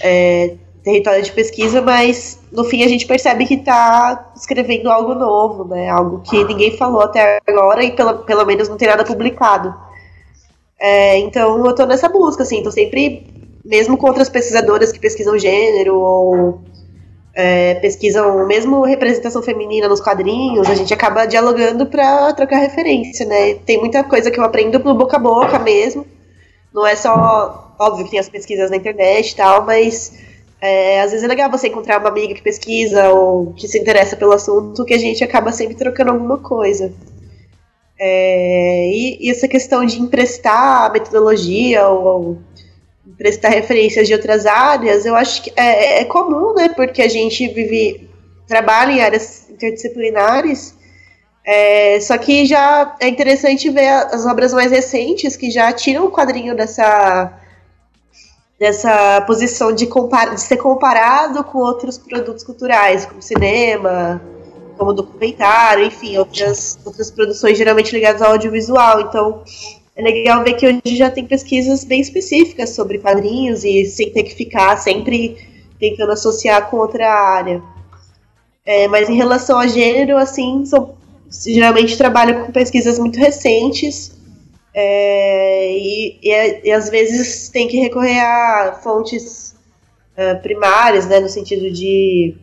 [0.00, 5.64] é, território de pesquisa, mas no fim a gente percebe que está escrevendo algo novo,
[5.64, 5.88] né?
[5.88, 9.74] Algo que ninguém falou até agora e pelo, pelo menos não tem nada publicado.
[10.78, 13.26] É, então eu estou nessa busca, assim, tô sempre,
[13.64, 16.60] mesmo com outras pesquisadoras que pesquisam gênero ou
[17.32, 23.54] é, pesquisam mesmo representação feminina nos quadrinhos, a gente acaba dialogando para trocar referência, né?
[23.54, 26.06] Tem muita coisa que eu aprendo no boca a boca mesmo.
[26.74, 30.12] Não é só, óbvio que tem as pesquisas na internet e tal, mas
[30.64, 34.16] é, às vezes é legal você encontrar uma amiga que pesquisa ou que se interessa
[34.16, 36.90] pelo assunto, que a gente acaba sempre trocando alguma coisa.
[38.00, 42.38] É, e, e, essa questão de emprestar metodologia ou, ou,
[43.06, 46.70] emprestar referências de outras áreas, eu acho que é, é, comum, né?
[46.70, 48.08] Porque a gente vive,
[48.48, 50.74] trabalha em áreas interdisciplinares.
[51.44, 56.10] É, só que já é interessante ver as obras mais recentes que já tiram o
[56.10, 57.38] quadrinho dessa,
[58.58, 64.22] dessa posição de, compar, de ser comparado com outros produtos culturais, como cinema,
[64.78, 69.00] como documentário, enfim, outras, outras produções geralmente ligadas ao audiovisual.
[69.00, 69.42] Então,
[69.96, 74.22] é legal ver que hoje já tem pesquisas bem específicas sobre quadrinhos e sem ter
[74.24, 75.36] que ficar sempre
[75.78, 77.62] tentando associar com outra área.
[78.66, 80.94] É, mas em relação a gênero, assim, são,
[81.46, 84.13] geralmente trabalho com pesquisas muito recentes
[84.74, 89.54] é, e, e, e, às vezes tem que recorrer a fontes
[90.18, 92.34] uh, primárias, né, no sentido de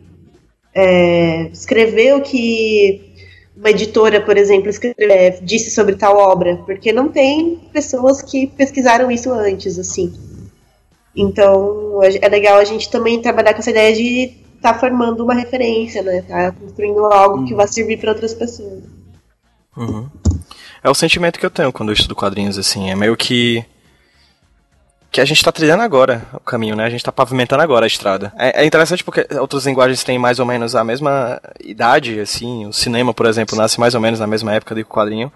[0.74, 3.12] é, escrever o que
[3.54, 8.46] uma editora, por exemplo, escreve, é, disse sobre tal obra, porque não tem pessoas que
[8.46, 10.12] pesquisaram isso antes, assim.
[11.14, 15.34] Então é legal a gente também trabalhar com essa ideia de estar tá formando uma
[15.34, 16.22] referência, né?
[16.22, 17.44] Tá construindo algo uhum.
[17.44, 18.84] que vai servir para outras pessoas.
[19.76, 20.08] Uhum.
[20.84, 22.90] É o sentimento que eu tenho quando eu estudo quadrinhos, assim.
[22.90, 23.64] É meio que
[25.12, 26.86] que a gente está trilhando agora o caminho, né?
[26.86, 28.32] A gente está pavimentando agora a estrada.
[28.38, 32.64] É, é, interessante porque outras linguagens têm mais ou menos a mesma idade, assim.
[32.64, 35.30] O cinema, por exemplo, nasce mais ou menos na mesma época do quadrinho.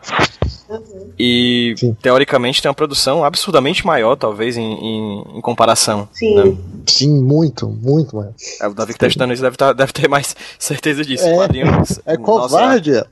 [0.66, 1.12] Uhum.
[1.18, 1.94] E, Sim.
[2.01, 6.09] teoricamente, tem uma produção absurdamente maior, talvez, em, em, em comparação.
[6.11, 6.34] Sim.
[6.34, 6.57] Né?
[6.86, 8.59] Sim, muito, muito mais.
[8.59, 11.26] É, o Davi que tá estudando isso deve, tá, deve ter mais certeza disso.
[11.26, 12.92] É, quadrinhos, é covarde.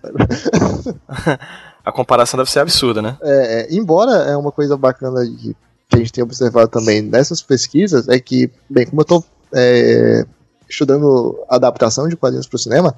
[1.84, 3.18] a comparação deve ser absurda, né?
[3.22, 5.54] É, é, embora é uma coisa bacana que
[5.92, 10.24] a gente tem observado também nessas pesquisas é que, bem, como eu estou é,
[10.68, 12.94] estudando adaptação de quadrinhos para o cinema,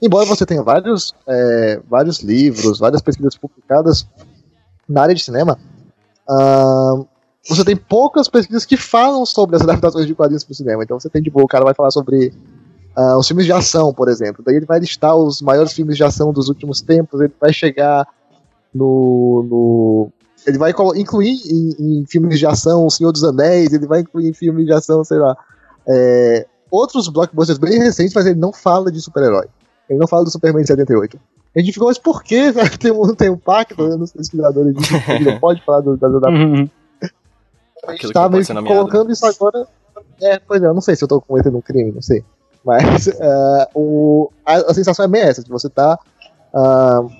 [0.00, 4.06] embora você tenha vários, é, vários livros, várias pesquisas publicadas
[4.88, 5.58] na área de cinema,
[6.28, 7.06] uh,
[7.46, 10.82] você tem poucas pesquisas que falam sobre as adaptações de quadrinhos para o cinema.
[10.82, 12.32] Então você tem, tipo, o cara vai falar sobre
[12.96, 14.42] uh, os filmes de ação, por exemplo.
[14.44, 18.06] Daí ele vai listar os maiores filmes de ação dos últimos tempos, ele vai chegar
[18.74, 20.12] no, no
[20.46, 24.28] ele vai incluir em, em, filmes de ação O Senhor dos Anéis, ele vai incluir
[24.28, 25.36] em filmes de ação, sei lá,
[25.86, 29.46] é, outros blockbusters bem recentes, mas ele não fala de super-herói.
[29.88, 31.18] Ele não fala do Superman de 78.
[31.56, 34.74] A gente ficou, mas por que tem um, tem um pacto nos pesquisadores
[35.08, 36.60] ele não pode falar do, das adaptações.
[36.60, 36.70] Uhum.
[37.86, 39.66] A gente tá meio colocando isso agora.
[40.20, 42.24] É, pois é, eu não sei se eu tô cometendo um crime, não sei.
[42.64, 45.98] Mas uh, o, a, a, sensação é bem essa, de você tá
[46.52, 47.10] uh,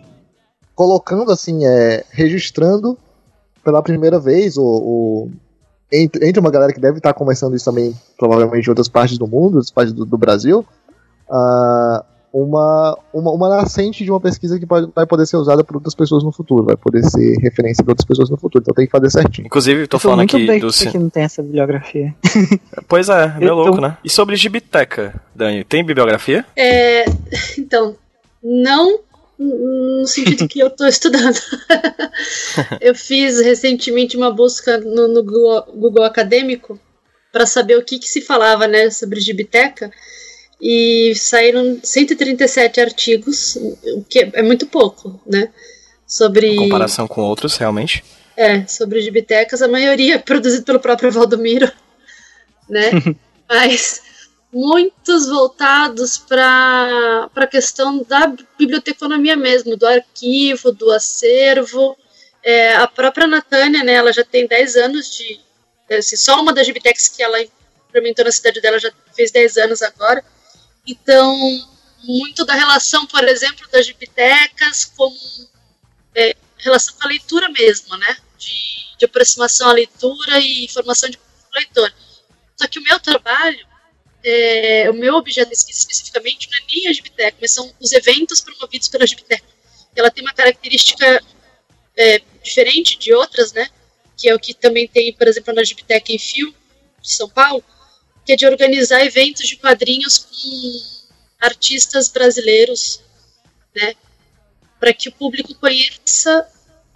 [0.78, 2.96] colocando assim, é, registrando
[3.64, 5.30] pela primeira vez, ou, ou
[5.90, 9.26] entre, entre, uma galera que deve estar começando isso também, provavelmente em outras partes do
[9.26, 10.64] mundo, outras partes do, do Brasil,
[11.28, 15.74] uh, uma, uma, uma nascente de uma pesquisa que pode, vai poder ser usada por
[15.74, 18.86] outras pessoas no futuro, vai poder ser referência para outras pessoas no futuro, então tem
[18.86, 19.46] que fazer certinho.
[19.46, 20.68] Inclusive, tô, tô falando aqui bem do.
[20.68, 22.14] Que não tem essa bibliografia.
[22.86, 23.80] pois é, meio louco, tô...
[23.80, 23.98] né?
[24.04, 26.46] E sobre Gibiteca, Dani, tem bibliografia?
[26.56, 27.04] É.
[27.58, 27.96] Então,
[28.40, 29.07] não
[29.38, 31.38] no sentido que eu estou estudando.
[32.80, 36.78] eu fiz recentemente uma busca no, no Google, Google, Acadêmico
[37.30, 39.92] para saber o que, que, se falava né, sobre Gibiteca
[40.60, 45.50] e saíram 137 artigos, o que é muito pouco, né?
[46.06, 46.48] Sobre.
[46.48, 48.02] Em comparação com outros, realmente.
[48.36, 51.70] É, sobre gibitecas, a maioria produzido pelo próprio Valdomiro,
[52.68, 52.90] né?
[53.48, 54.02] Mas
[54.52, 61.96] muitos voltados para a questão da biblioteconomia mesmo, do arquivo, do acervo.
[62.42, 65.40] É, a própria Natânia, né, ela já tem 10 anos de.
[65.90, 67.38] Assim, só uma das bibliotecas que ela
[67.88, 70.24] implementou na cidade dela já fez 10 anos agora.
[70.86, 71.36] Então,
[72.02, 75.16] muito da relação, por exemplo, das bibliotecas como
[76.14, 78.16] é, relação com a leitura mesmo, né?
[78.38, 81.18] De, de aproximação à leitura e formação de
[81.54, 81.92] leitor.
[82.56, 83.66] Só que o meu trabalho
[84.24, 88.88] é, o meu objeto especificamente não é nem a Gibitec, mas são os eventos promovidos
[88.88, 89.42] pela Gibitec.
[89.94, 91.22] Ela tem uma característica
[91.96, 93.68] é, diferente de outras, né?
[94.16, 96.54] Que é o que também tem, por exemplo, na Gibitec em Fio,
[97.00, 97.62] de São Paulo,
[98.24, 100.80] que é de organizar eventos de quadrinhos com
[101.40, 103.00] artistas brasileiros,
[103.74, 103.94] né?
[104.78, 106.46] Para que o público conheça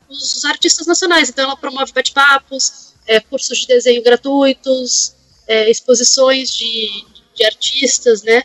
[0.08, 1.28] os artistas nacionais.
[1.28, 5.14] Então, ela promove bate-papos, é, cursos de desenho gratuitos,
[5.46, 7.04] é, exposições de,
[7.34, 8.42] de artistas, né?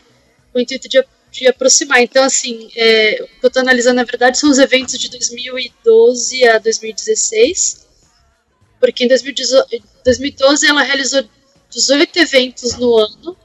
[0.52, 2.00] Com o intuito de, de aproximar.
[2.02, 6.48] Então, assim, é, o que eu estou analisando, na verdade, são os eventos de 2012
[6.48, 7.86] a 2016,
[8.80, 11.24] porque em 2012 ela realizou
[11.70, 13.36] 18 eventos no ano,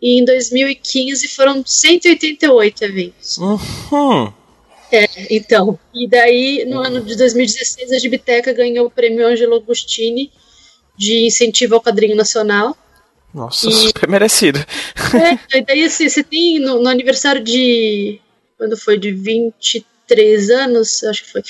[0.00, 3.38] e em 2015 foram 188 eventos.
[3.38, 4.32] Uhum.
[4.92, 5.78] É, então.
[5.92, 10.30] E daí, no ano de 2016, a Gibiteca ganhou o prêmio Angelo Agostini
[10.96, 12.76] de incentivo ao quadrinho nacional.
[13.36, 14.58] Nossa, e, super merecido.
[14.58, 18.18] É, daí assim, você tem no, no, aniversário de
[18.56, 21.42] quando foi de 23 anos, acho que foi.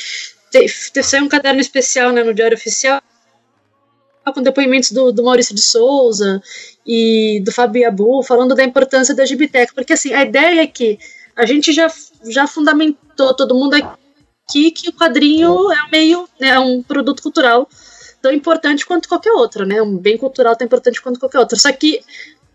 [0.50, 0.68] Teve,
[1.04, 3.00] saiu um caderno especial né, no Diário Oficial
[4.34, 6.42] com depoimentos do, do Maurício de Souza
[6.84, 10.98] e do Fábio Abu falando da importância da Gibiteca, porque assim, a ideia é que
[11.36, 11.86] a gente já,
[12.28, 17.68] já fundamentou todo mundo aqui que o quadrinho é meio né, é um produto cultural
[18.26, 19.80] tão importante quanto qualquer outro, né?
[19.80, 21.56] Um bem cultural tão importante quanto qualquer outro.
[21.56, 22.00] Só que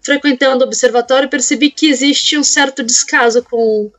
[0.02, 3.90] frequentando o observatório percebi que existe um certo descaso com,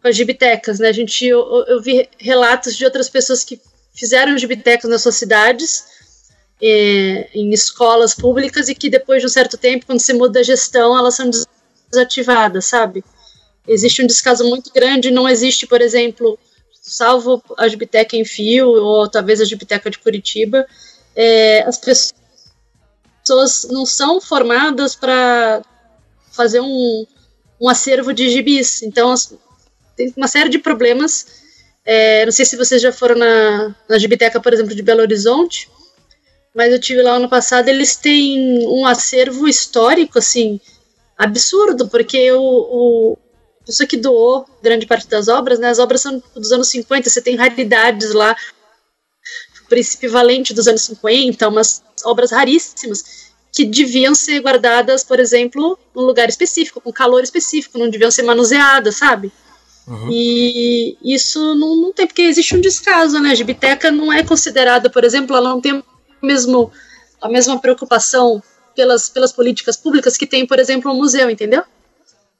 [0.00, 0.88] com as gibitecas, né?
[0.88, 3.60] A gente eu, eu vi relatos de outras pessoas que
[3.92, 5.84] fizeram gibitecas nas suas cidades
[6.62, 10.44] é, em escolas públicas e que depois de um certo tempo, quando se muda a
[10.44, 11.28] gestão, elas são
[11.90, 13.04] desativadas, sabe?
[13.66, 16.38] Existe um descaso muito grande, não existe, por exemplo,
[16.80, 20.64] salvo a Gibiteca em Fio, ou talvez a Gibiteca de Curitiba,
[21.16, 22.14] é, as pessoas
[23.70, 25.62] não são formadas para
[26.30, 27.06] fazer um,
[27.60, 28.82] um acervo de gibis.
[28.82, 29.14] Então,
[29.96, 31.26] tem uma série de problemas.
[31.84, 35.70] É, não sei se vocês já foram na, na Gibiteca, por exemplo, de Belo Horizonte,
[36.54, 40.60] mas eu tive lá ano passado, eles têm um acervo histórico, assim,
[41.16, 43.18] absurdo, porque o, o
[43.66, 47.20] pessoa que doou grande parte das obras, né, as obras são dos anos 50, você
[47.20, 48.36] tem raridades lá,
[49.66, 55.78] o princípio valente dos anos 50, umas obras raríssimas, que deviam ser guardadas, por exemplo,
[55.94, 59.32] num lugar específico, com calor específico, não deviam ser manuseadas, sabe?
[59.86, 60.08] Uhum.
[60.10, 63.30] E isso não, não tem, porque existe um descaso, né?
[63.30, 65.82] A gibiteca não é considerada, por exemplo, ela não tem
[66.22, 66.70] mesmo,
[67.20, 68.42] a mesma preocupação
[68.74, 71.62] pelas, pelas políticas públicas que tem, por exemplo, um museu, entendeu?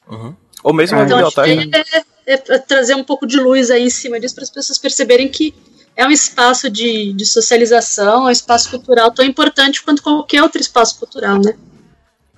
[0.09, 0.35] Uhum.
[0.62, 1.79] Ou mesmo a então, biblioteca.
[2.27, 4.79] É, é, é, trazer um pouco de luz aí em cima disso para as pessoas
[4.79, 5.55] perceberem que
[5.97, 10.61] é um espaço de, de socialização, é um espaço cultural tão importante quanto qualquer outro
[10.61, 11.57] espaço cultural, né?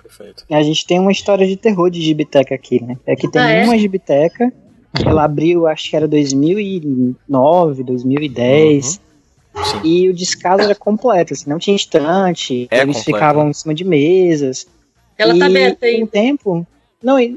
[0.01, 0.45] Perfeito.
[0.49, 2.97] A gente tem uma história de terror de gibiteca aqui, né?
[3.07, 3.63] Aqui tem ah, é?
[3.65, 4.51] uma gibiteca,
[5.05, 8.95] ela abriu, acho que era 2009, 2010.
[8.95, 9.63] Uhum.
[9.63, 9.81] Sim.
[9.83, 13.05] E o descaso era completo, assim, não tinha estante, é eles completo.
[13.05, 14.67] ficavam em cima de mesas.
[15.17, 15.97] Ela tá e, tá aberta aí.
[15.99, 16.67] Com o tempo.
[17.03, 17.33] Não, é,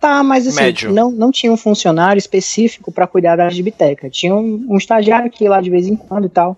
[0.00, 4.08] tá, mas assim, não, não tinha um funcionário específico para cuidar da biblioteca.
[4.08, 6.56] Tinha um, um estagiário que ia lá de vez em quando e tal.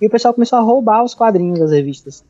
[0.00, 2.24] E o pessoal começou a roubar os quadrinhos das revistas.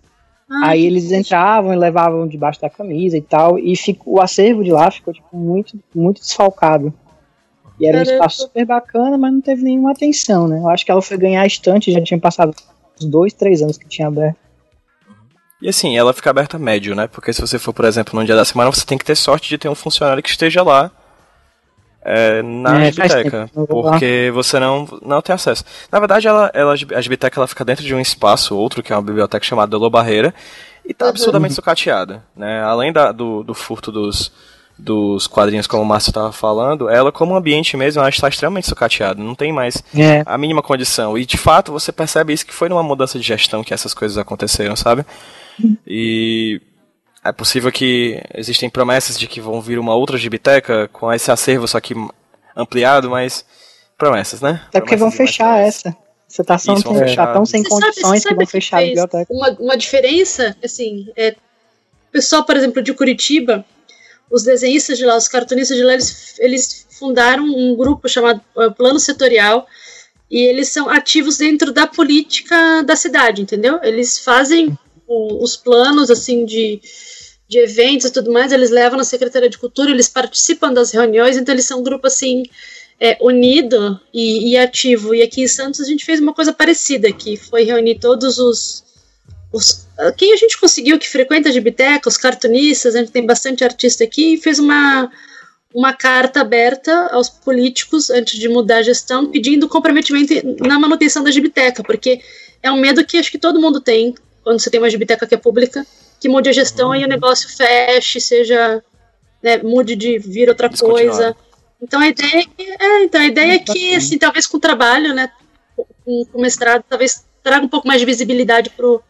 [0.50, 4.62] Ah, aí eles entravam e levavam debaixo da camisa e tal, e fico, o acervo
[4.62, 6.92] de lá ficou tipo, muito, muito desfalcado.
[7.80, 10.58] E era um espaço super bacana, mas não teve nenhuma atenção, né?
[10.58, 12.54] Eu acho que ela foi ganhar a estante, já tinha passado
[13.00, 14.43] uns dois, três anos que tinha aberto.
[15.64, 17.06] E assim, ela fica aberta médio, né?
[17.06, 19.48] Porque se você for, por exemplo, num dia da semana, você tem que ter sorte
[19.48, 20.90] de ter um funcionário que esteja lá
[22.02, 23.50] é, na é, biblioteca.
[23.66, 25.64] Porque você não, não tem acesso.
[25.90, 28.96] Na verdade, ela, ela, a biblioteca ela fica dentro de um espaço, outro, que é
[28.96, 30.34] uma biblioteca chamada Lo Barreira,
[30.84, 31.12] e tá uhum.
[31.12, 32.22] absurdamente sucateada.
[32.36, 32.62] Né?
[32.62, 34.30] Além da, do, do furto dos,
[34.78, 39.22] dos quadrinhos, como o Márcio estava falando, ela como ambiente mesmo, ela está extremamente sucateada,
[39.22, 40.22] não tem mais é.
[40.26, 41.16] a mínima condição.
[41.16, 44.18] E de fato você percebe isso que foi numa mudança de gestão que essas coisas
[44.18, 45.06] aconteceram, sabe?
[45.86, 46.60] E
[47.24, 51.66] é possível que existem promessas de que vão vir uma outra gibiteca com esse acervo
[51.66, 51.94] só que
[52.54, 53.44] ampliado, mas
[53.96, 54.62] promessas, né?
[54.72, 55.96] É porque vão fechar essa.
[56.28, 59.32] Você tá, tão, tá tão sem você condições sabe, que vão fechar a biblioteca.
[59.32, 61.30] Uma, uma diferença, assim, é,
[62.08, 63.64] o pessoal, por exemplo, de Curitiba,
[64.30, 68.72] os desenhistas de lá, os cartunistas de lá, eles, eles fundaram um grupo chamado uh,
[68.72, 69.66] Plano Setorial
[70.30, 73.78] e eles são ativos dentro da política da cidade, entendeu?
[73.82, 74.76] Eles fazem
[75.06, 76.80] o, os planos, assim, de,
[77.48, 81.36] de eventos e tudo mais, eles levam na Secretaria de Cultura, eles participam das reuniões,
[81.36, 82.44] então eles são um grupo, assim,
[83.00, 85.14] é, unido e, e ativo.
[85.14, 88.84] E aqui em Santos a gente fez uma coisa parecida, que foi reunir todos os
[89.54, 89.86] os,
[90.16, 94.02] quem a gente conseguiu que frequenta a biblioteca, os cartunistas, a gente tem bastante artista
[94.02, 95.08] aqui, e fez uma,
[95.72, 101.30] uma carta aberta aos políticos antes de mudar a gestão, pedindo comprometimento na manutenção da
[101.30, 102.20] biblioteca, porque
[102.62, 104.14] é um medo que acho que todo mundo tem
[104.44, 105.84] quando você tem uma biblioteca que é pública,
[106.20, 106.96] que mude a gestão uhum.
[106.96, 108.82] e o negócio feche, seja
[109.42, 111.34] né, mude de vir outra coisa.
[111.82, 115.12] Então a ideia é, é, então a ideia é que assim, talvez com o trabalho,
[115.14, 115.30] né,
[115.76, 119.02] com, com o mestrado, talvez traga um pouco mais de visibilidade pro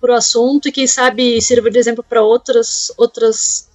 [0.00, 3.68] para o assunto e quem sabe sirva de exemplo para outras outras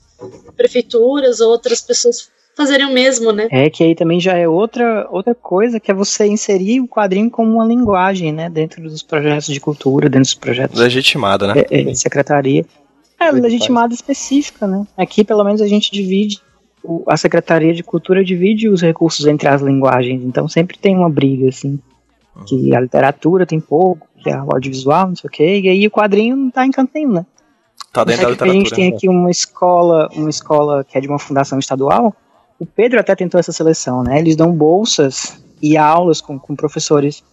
[0.55, 3.47] prefeituras ou outras pessoas fazerem o mesmo, né?
[3.51, 7.30] É que aí também já é outra outra coisa que é você inserir o quadrinho
[7.30, 11.64] como uma linguagem, né, dentro dos projetos de cultura, dentro dos projetos legitimada, né?
[11.70, 12.66] É, é, secretaria.
[13.20, 14.86] É, legitimada específica, né?
[14.97, 16.41] Aqui pelo menos a gente divide
[17.08, 21.47] a Secretaria de Cultura divide os recursos entre as linguagens, então sempre tem uma briga
[21.47, 21.80] assim
[22.45, 25.88] que a literatura tem pouco, que é o audiovisual, não sei o quê, e aí
[25.88, 27.26] o quadrinho não tá em canto nenhum, né?
[27.91, 28.60] Tá dentro da literatura.
[28.60, 32.14] A gente tem aqui uma escola, uma escola que é de uma fundação estadual,
[32.64, 34.20] o Pedro até tentou essa seleção, né?
[34.20, 37.24] Eles dão bolsas e aulas com, com professores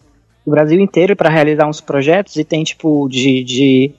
[0.44, 3.92] do Brasil inteiro para realizar uns projetos e tem tipo de, de,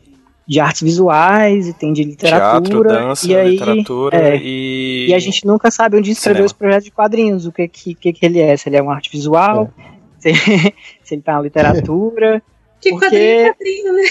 [0.47, 5.07] de artes visuais e tem de literatura Teatro, dança, e aí, literatura é, e...
[5.09, 6.45] e a gente nunca sabe onde escrever Cinema.
[6.47, 8.93] os projetos de quadrinhos, o que que, que, que ele é, se ele é uma
[8.93, 9.71] arte visual,
[10.19, 10.33] se,
[11.03, 12.41] se ele tá na literatura.
[12.81, 14.01] Que Porque- quadrinho é quadrinho, né?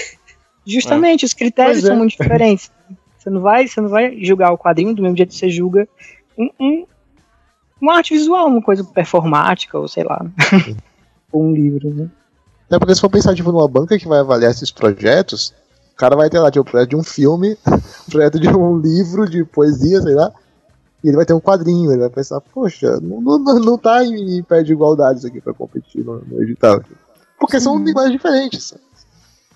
[0.65, 1.87] Justamente, os critérios Pois é.
[1.89, 2.71] são muito diferentes.
[3.17, 5.89] Você não vai, você não vai julgar o quadrinho do mesmo jeito que você julga
[6.37, 6.85] um, um-
[7.81, 10.23] uma arte visual, uma coisa performática, ou sei lá.
[11.31, 12.09] ou um livro, né?
[12.67, 15.53] Até porque se for pensar tipo, numa banca que vai avaliar esses projetos,
[15.93, 17.57] o cara vai ter lá tipo, o projeto de um filme,
[18.07, 20.31] o projeto de um livro de poesia, sei lá,
[21.03, 24.37] e ele vai ter um quadrinho, ele vai pensar, poxa, não, não, não tá em,
[24.37, 26.81] em pé de igualdade isso aqui pra competir no, no edital.
[27.39, 28.73] Porque são linguagens diferentes.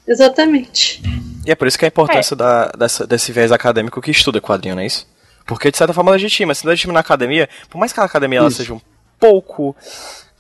[0.08, 1.02] Exatamente.
[1.46, 4.76] E é por isso que a importância da, dessa- desse viés acadêmico que estuda quadrinho,
[4.76, 5.08] não é isso?
[5.46, 6.54] Porque de certa forma legitima.
[6.54, 8.82] Se legitima na academia, por mais que a academia ela seja um
[9.20, 9.76] pouco.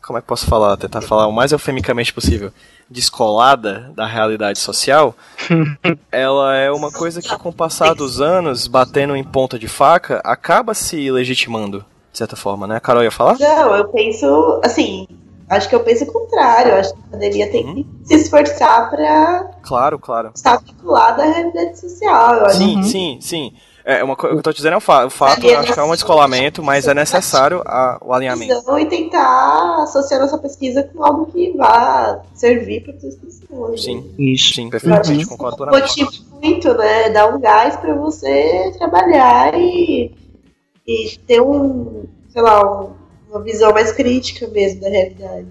[0.05, 0.77] Como é que posso falar?
[0.77, 2.51] Tentar falar o mais eufemicamente possível.
[2.87, 5.15] Descolada da realidade social,
[6.11, 10.21] ela é uma coisa que, com o passar dos anos, batendo em ponta de faca,
[10.23, 12.75] acaba se legitimando, de certa forma, né?
[12.77, 13.37] A Carol ia falar?
[13.39, 15.07] Não, eu penso, assim,
[15.49, 16.75] acho que eu penso o contrário.
[16.75, 20.31] Acho que a academia tem que se esforçar pra Claro, claro.
[20.35, 22.35] estar vinculada à realidade social.
[22.35, 22.83] Eu acho Sim, Uhum.
[22.83, 23.53] sim, sim.
[23.87, 25.79] É, uma, o que eu tô dizendo é o, fa o fato, eu acho que
[25.79, 28.55] é um descolamento, mas é necessário a- o alinhamento.
[28.55, 33.83] visão e tentar associar nossa pesquisa com algo que vá servir para outras pessoas.
[33.83, 34.55] Sim, Isso.
[34.55, 36.03] sim, perfeitamente, concordo plenamente.
[36.03, 37.09] Motiva muito, né?
[37.11, 40.11] Dar um gás para você trabalhar e,
[40.87, 42.93] e ter um, sei lá, um-
[43.29, 45.45] uma visão mais crítica mesmo da realidade.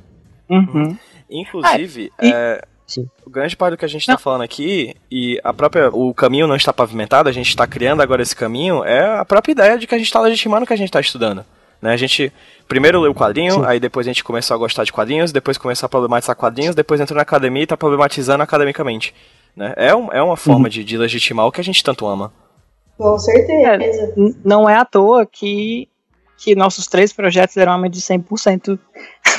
[0.50, 0.96] Uhum.
[1.30, 3.08] Inclusive, Ah, e- é, Sim.
[3.24, 5.88] o grande parte do que a gente está falando aqui, e a própria.
[5.90, 9.52] O caminho não está pavimentado, a gente está criando agora esse caminho, é a própria
[9.52, 11.44] ideia de que a gente está legitimando o que a gente está estudando.
[11.80, 11.92] Né?
[11.92, 12.32] A gente
[12.68, 13.62] primeiro leu o quadrinho, Sim.
[13.66, 17.00] aí depois a gente começou a gostar de quadrinhos, depois começou a problematizar quadrinhos, depois
[17.00, 19.14] entrou na academia e está problematizando academicamente.
[19.56, 19.72] Né?
[19.76, 22.32] É, um, é uma forma de, de legitimar o que a gente tanto ama.
[22.98, 24.12] Com certeza.
[24.16, 25.88] N- Não é à toa que,
[26.38, 28.78] que nossos três projetos deram aumento de 100%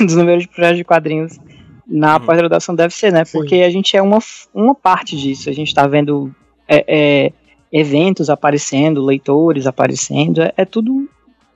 [0.00, 1.38] dos números de projetos de quadrinhos
[1.86, 2.26] na Uhum.
[2.26, 3.24] pós-graduação deve ser, né?
[3.24, 4.18] Porque a gente é uma,
[4.54, 5.48] uma parte disso.
[5.48, 6.34] A gente está vendo
[6.68, 6.84] é,
[7.26, 7.32] é,
[7.72, 11.08] eventos aparecendo, leitores aparecendo, é, é tudo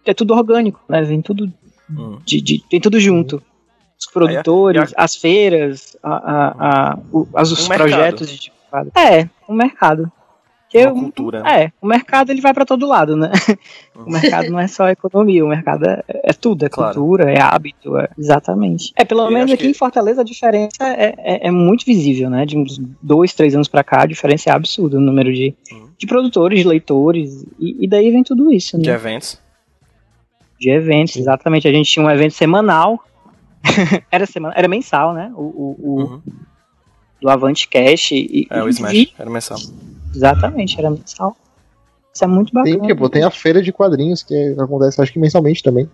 [0.06, 1.02] é tudo orgânico, né?
[1.02, 1.52] Vem tudo
[1.90, 2.18] Hum.
[2.24, 3.42] de, de- tem tudo junto.
[3.98, 8.92] Os produtores, e as feiras, a, a, a- o- as- os Um projetos de quadro.
[8.96, 10.10] É, o mercado.
[10.70, 11.42] Que Uma eu- cultura.
[11.50, 13.30] é, o mercado ele vai para todo lado, né?
[13.96, 16.94] O mercado não é só economia, o mercado é, é tudo, é Claro.
[16.94, 18.92] cultura, é hábito, é, exatamente.
[18.96, 22.30] É, pelo Eu menos aqui que- em Fortaleza a diferença é, é, é muito visível,
[22.30, 22.46] né?
[22.46, 25.88] De uns dois, três anos pra cá, a diferença é absurda no número de, Uhum.
[25.98, 28.84] de produtores, de leitores, e, e daí vem tudo isso, né?
[28.84, 29.38] De eventos.
[30.58, 31.66] De eventos, exatamente.
[31.68, 33.02] A gente tinha um evento semanal,
[34.10, 35.32] era, semana, era mensal, né?
[35.34, 36.22] O, o, o- Uhum.
[37.20, 38.12] do Avante Cash.
[38.12, 39.58] E, É, o e- Smash, era mensal.
[40.14, 41.36] Exatamente, era mensal.
[42.12, 42.78] Isso é muito bacana.
[42.78, 45.88] Tem, tipo, tem a feira de quadrinhos que acontece, acho que mensalmente também.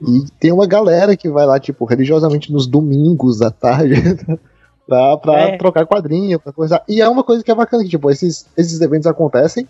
[0.00, 3.94] E tem uma galera que vai lá, tipo, religiosamente nos domingos à tarde
[4.86, 5.56] pra, pra É.
[5.56, 6.84] trocar quadrinho, pra conversar.
[6.88, 9.66] E é uma coisa que é bacana, que, tipo, esses, esses eventos acontecem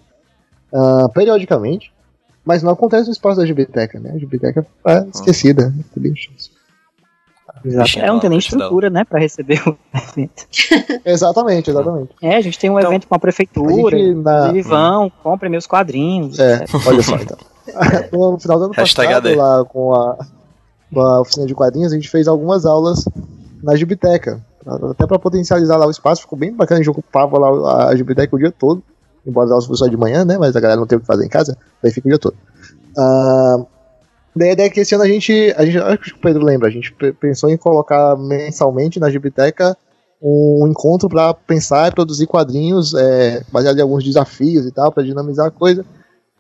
[0.75, 1.91] ah, periodicamente,
[2.45, 4.11] mas não acontece no espaço da Gibiteca, né?
[4.15, 5.71] A Gibiteca é esquecida.
[5.71, 5.85] né?
[7.65, 7.85] Exato.
[7.85, 9.77] Bichinho É, não tem nem estrutura, né, pra receber o
[10.13, 10.47] evento.
[11.05, 12.11] Exatamente, exatamente.
[12.23, 15.13] É, a gente tem um Então, evento com a A prefeitura, gente, na, inclusive vão,
[15.23, 16.39] comprem meus quadrinhos.
[16.39, 16.75] É, etc.
[16.87, 17.37] olha só, então.
[18.13, 19.35] no final do ano Hashtag passado, AD.
[19.37, 20.17] lá com a,
[20.93, 23.05] com a oficina de quadrinhos, a gente fez algumas aulas
[23.63, 24.41] na Gibiteca.
[24.91, 28.35] Até para potencializar lá o espaço, ficou bem bacana, a gente ocupava lá a Gibiteca
[28.35, 28.83] o dia todo.
[29.27, 30.39] Embora as aulas fossem só de manhã, né?
[30.39, 32.35] Mas a galera não tem o que fazer em casa, daí fica o dia todo.
[32.97, 33.59] Ah,
[34.39, 36.45] daí a ideia é que esse ano a gente, a gente, acho que o Pedro
[36.45, 39.77] lembra, a gente pe- pensou em colocar mensalmente na Gibiteca
[40.21, 45.05] um encontro para pensar e produzir quadrinhos é, baseado em alguns desafios e tal, para
[45.05, 45.85] dinamizar a coisa.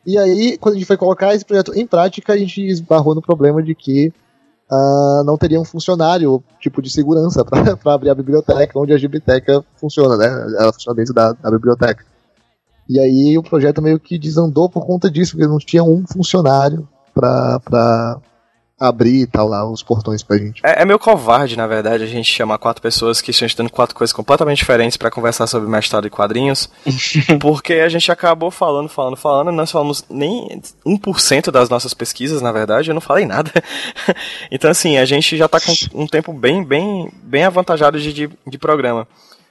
[0.04, 3.22] E aí, quando a gente foi colocar esse projeto em prática, a gente esbarrou no
[3.22, 4.12] problema de que
[4.70, 9.64] ah, não teria um funcionário, tipo, de segurança para abrir a biblioteca, onde a biblioteca
[9.76, 10.26] funciona, né?
[10.58, 12.04] Ela funciona dentro da, da biblioteca.
[12.88, 16.88] E aí o projeto meio que desandou por conta disso, porque não tinha um funcionário
[17.18, 18.20] para
[18.78, 20.60] abrir e tal lá os portões pra gente.
[20.64, 23.94] É, é meio covarde, na verdade, a gente chamar quatro pessoas que estão estudando quatro
[23.94, 26.70] coisas completamente diferentes pra conversar sobre mestrado e quadrinhos,
[27.40, 32.52] porque a gente acabou falando, falando, falando, nós falamos nem 1% das nossas pesquisas, na
[32.52, 33.50] verdade, eu não falei nada.
[34.50, 38.30] então, assim, a gente já tá com um tempo bem, bem, bem avantajado de, de,
[38.46, 39.08] de programa.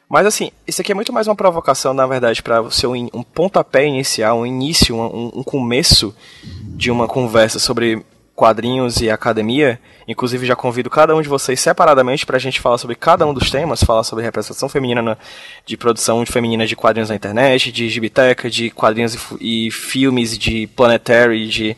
[0.10, 3.24] Mas assim, isso aqui é muito mais uma provocação, na verdade, para ser um, um
[3.24, 9.82] pontapé inicial, um início, um, um começo de uma conversa sobre quadrinhos e academia.
[10.08, 13.34] Inclusive, já convido cada um de vocês separadamente para a gente falar sobre cada um
[13.34, 15.18] dos temas, falar sobre representação feminina na,
[15.66, 20.68] de produção feminina de quadrinhos na internet, de gibiteca, de quadrinhos e, e filmes, de
[20.68, 21.76] planetary, de,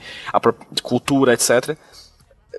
[0.72, 1.76] de cultura, etc.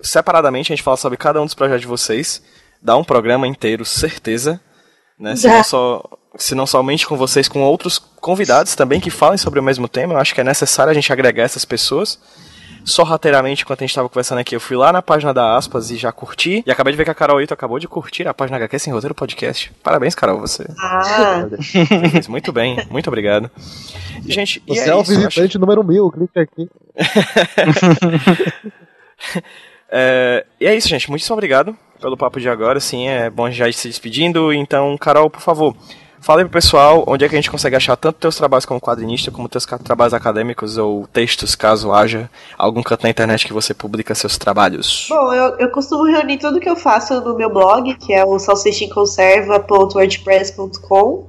[0.02, 2.42] Separadamente, a gente fala sobre cada um dos projetos de vocês.
[2.82, 4.58] Dá um programa inteiro, certeza.
[5.20, 5.36] Né?
[5.36, 6.02] Se, não só,
[6.36, 10.14] se não somente com vocês, com outros convidados também que falem sobre o mesmo tema.
[10.14, 12.18] Eu acho que é necessário a gente agregar essas pessoas
[12.82, 15.96] sorrateiramente, enquanto a gente estava conversando aqui, eu fui lá na página da Aspas e
[15.96, 16.64] já curti.
[16.66, 18.92] E acabei de ver que a Carol Ito acabou de curtir a página HQ Sem
[18.92, 19.70] Roteiro Podcast.
[19.82, 20.66] Parabéns, Carol, você.
[20.78, 21.46] Ah.
[22.28, 23.50] muito bem, muito obrigado.
[24.26, 25.58] Gente, você é, é, o isso, visitante acho...
[25.58, 26.70] número mil, clique aqui.
[29.90, 31.10] é, e é isso, gente.
[31.10, 32.80] Muitíssimo obrigado pelo papo de agora.
[32.80, 34.52] Sim, é bom já ir se despedindo.
[34.52, 35.74] Então, Carol, por favor,
[36.22, 38.78] Fala aí pro pessoal onde é que a gente consegue achar tanto teus trabalhos como
[38.78, 42.28] quadrinista, como teus trabalhos acadêmicos ou textos, caso haja
[42.58, 45.06] algum canto na internet que você publica seus trabalhos.
[45.08, 48.38] Bom, eu, eu costumo reunir tudo que eu faço no meu blog, que é o
[48.38, 51.24] salsichinconserva.wordpress.com.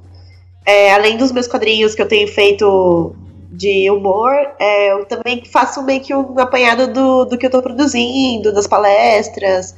[0.65, 3.15] É, além dos meus quadrinhos que eu tenho feito
[3.49, 7.61] de humor, é, eu também faço meio que um apanhado do, do que eu estou
[7.61, 9.73] produzindo, das palestras,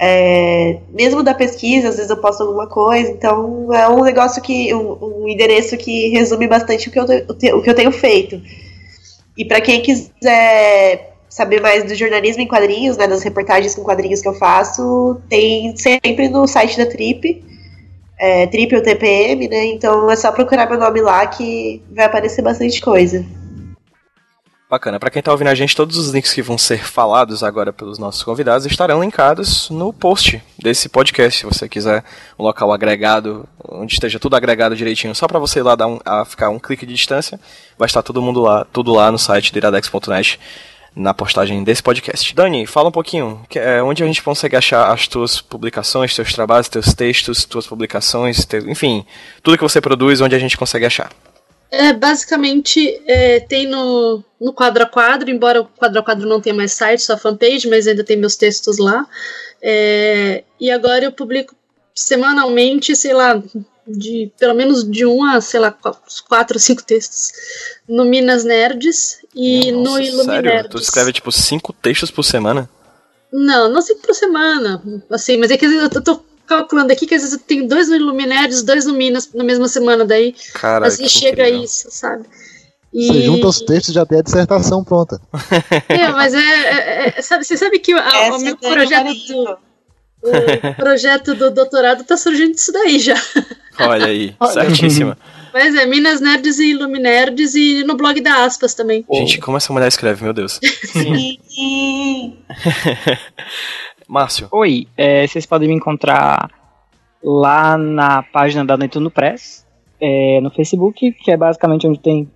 [0.00, 4.72] é, mesmo da pesquisa, às vezes eu posto alguma coisa, então é um negócio que.
[4.72, 8.40] um, um endereço que resume bastante o que eu, o que eu tenho feito.
[9.36, 14.20] E para quem quiser saber mais do jornalismo em quadrinhos, né, das reportagens com quadrinhos
[14.20, 17.44] que eu faço, tem sempre no site da Trip,
[18.18, 19.66] é, Trip ou TPM, né?
[19.66, 23.24] Então é só procurar meu nome lá que vai aparecer bastante coisa.
[24.70, 25.00] Bacana.
[25.00, 27.98] Para quem está ouvindo a gente, todos os links que vão ser falados agora pelos
[27.98, 31.38] nossos convidados estarão linkados no post desse podcast.
[31.38, 32.04] Se você quiser
[32.38, 35.98] um local agregado, onde esteja tudo agregado direitinho, só para você ir lá dar um,
[36.04, 37.40] a ficar um clique de distância,
[37.78, 40.38] vai estar todo mundo lá, tudo lá no site do iradex.net
[40.94, 42.34] na postagem desse podcast.
[42.34, 46.34] Dani, fala um pouquinho, que, é, onde a gente consegue achar as tuas publicações, teus
[46.34, 49.06] trabalhos, teus textos, tuas publicações, teu, enfim,
[49.42, 51.10] tudo que você produz, onde a gente consegue achar.
[51.70, 56.40] É, basicamente, é, tem no, no quadro a quadro, embora o quadro a quadro não
[56.40, 59.06] tenha mais site, só fanpage, mas ainda tem meus textos lá.
[59.60, 61.54] É, e agora eu publico
[61.94, 63.42] semanalmente, sei lá,
[63.86, 65.74] de pelo menos de um a, sei lá,
[66.28, 67.32] quatro ou cinco textos
[67.88, 70.52] no Minas Nerds e Nossa, no Iluminerds.
[70.52, 70.70] Sério?
[70.70, 72.68] Tu escreve tipo cinco textos por semana?
[73.32, 77.22] Não, não cinco por semana, assim, mas é que eu tô calculando aqui que às
[77.22, 81.08] vezes eu tenho dois no Iluminares, dois no Minas na mesma semana, daí Caraca, assim
[81.08, 82.24] chega a isso, sabe?
[82.92, 83.06] E...
[83.06, 85.20] Você junta os textos e já tem a dissertação pronta.
[85.88, 89.58] É, mas é, é, é sabe, você sabe que a, o meu projeto do,
[90.22, 93.20] o projeto do doutorado tá surgindo disso daí já.
[93.78, 95.16] Olha aí, certíssima.
[95.52, 99.04] Mas é, Minas Nerds e Iluminerds e no blog da Aspas também.
[99.10, 100.60] Gente, como essa mulher escreve, meu Deus.
[100.84, 101.38] Sim.
[104.08, 104.48] Márcio.
[104.50, 106.50] Oi, é, vocês podem me encontrar
[107.22, 109.66] lá na página da Netuno Press,
[110.00, 112.26] é, no Facebook, que é basicamente onde tem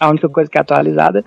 [0.00, 1.24] a única coisa que é atualizada.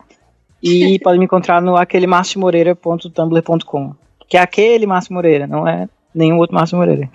[0.61, 3.93] E podem me encontrar no aquelemarciomoreira.tumblr.com,
[4.27, 7.07] que é aquele Márcio Moreira, não é nenhum outro Márcio Moreira.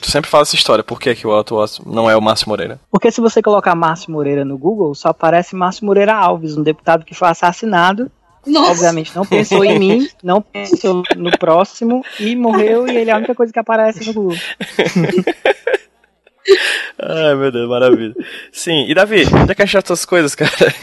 [0.00, 2.80] Tu sempre fala essa história, por que, que o outro não é o Márcio Moreira?
[2.90, 7.04] Porque se você colocar Márcio Moreira no Google, só aparece Márcio Moreira Alves, um deputado
[7.04, 8.10] que foi assassinado
[8.46, 8.72] nossa.
[8.72, 13.18] Obviamente, não pensou em mim, não pensou no próximo e morreu e ele é a
[13.18, 14.38] única coisa que aparece no Google.
[16.98, 18.14] Ai, meu Deus, maravilha.
[18.52, 20.52] Sim, e Davi, onde é que achar essas coisas, cara?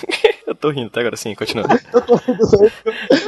[0.45, 1.65] Eu tô rindo até agora, sim, continua.
[1.93, 2.39] eu tô rindo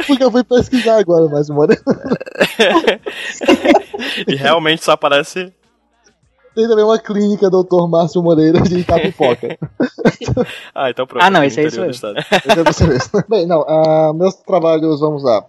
[0.06, 1.72] porque eu fui pesquisar agora, mas mano.
[4.28, 5.54] e realmente só aparece
[6.56, 7.88] tem também uma clínica Dr.
[7.88, 9.58] Márcio Moreira de Itapipoca.
[10.74, 11.24] ah, então pronto.
[11.24, 12.14] Ah, não, esse é isso mesmo.
[12.18, 13.24] Esse é você mesmo.
[13.30, 15.46] Bem, não, uh, meus trabalhos, vamos lá.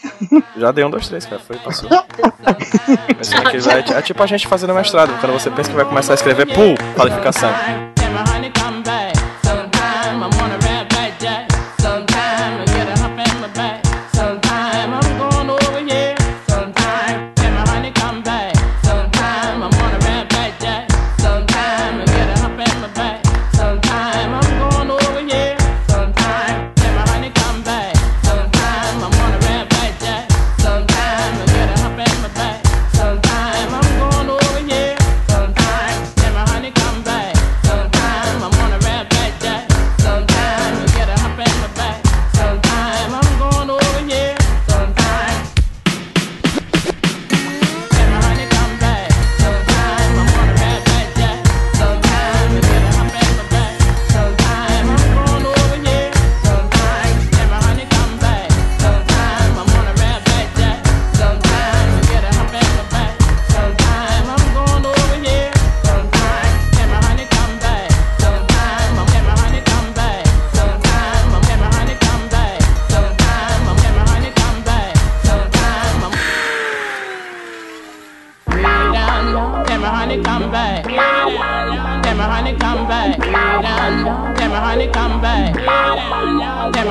[0.56, 1.42] Já deu 1, 2, 3, cara.
[1.42, 1.90] Foi, passou.
[3.18, 5.12] Mas, é, vai, é tipo a gente fazendo mestrado.
[5.20, 7.50] Quando você pensa que vai começar a escrever, pum, qualificação.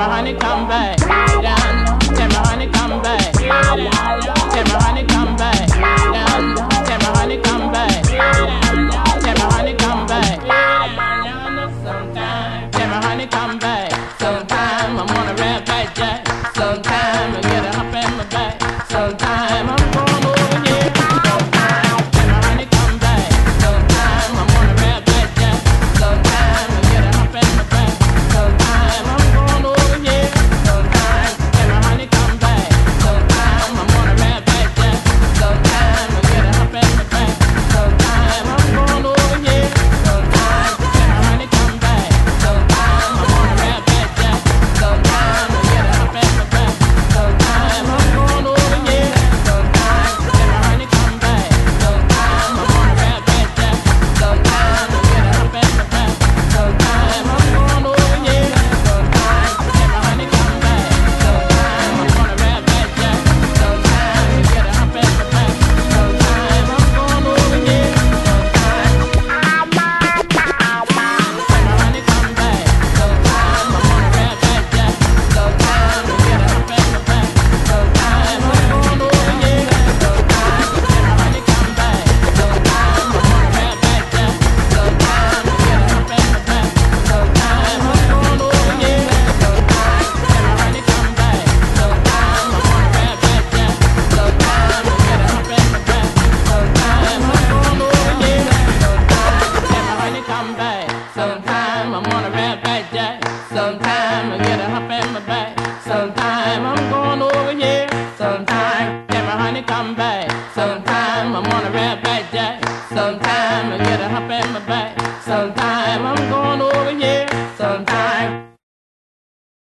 [0.00, 1.29] Honey, come back.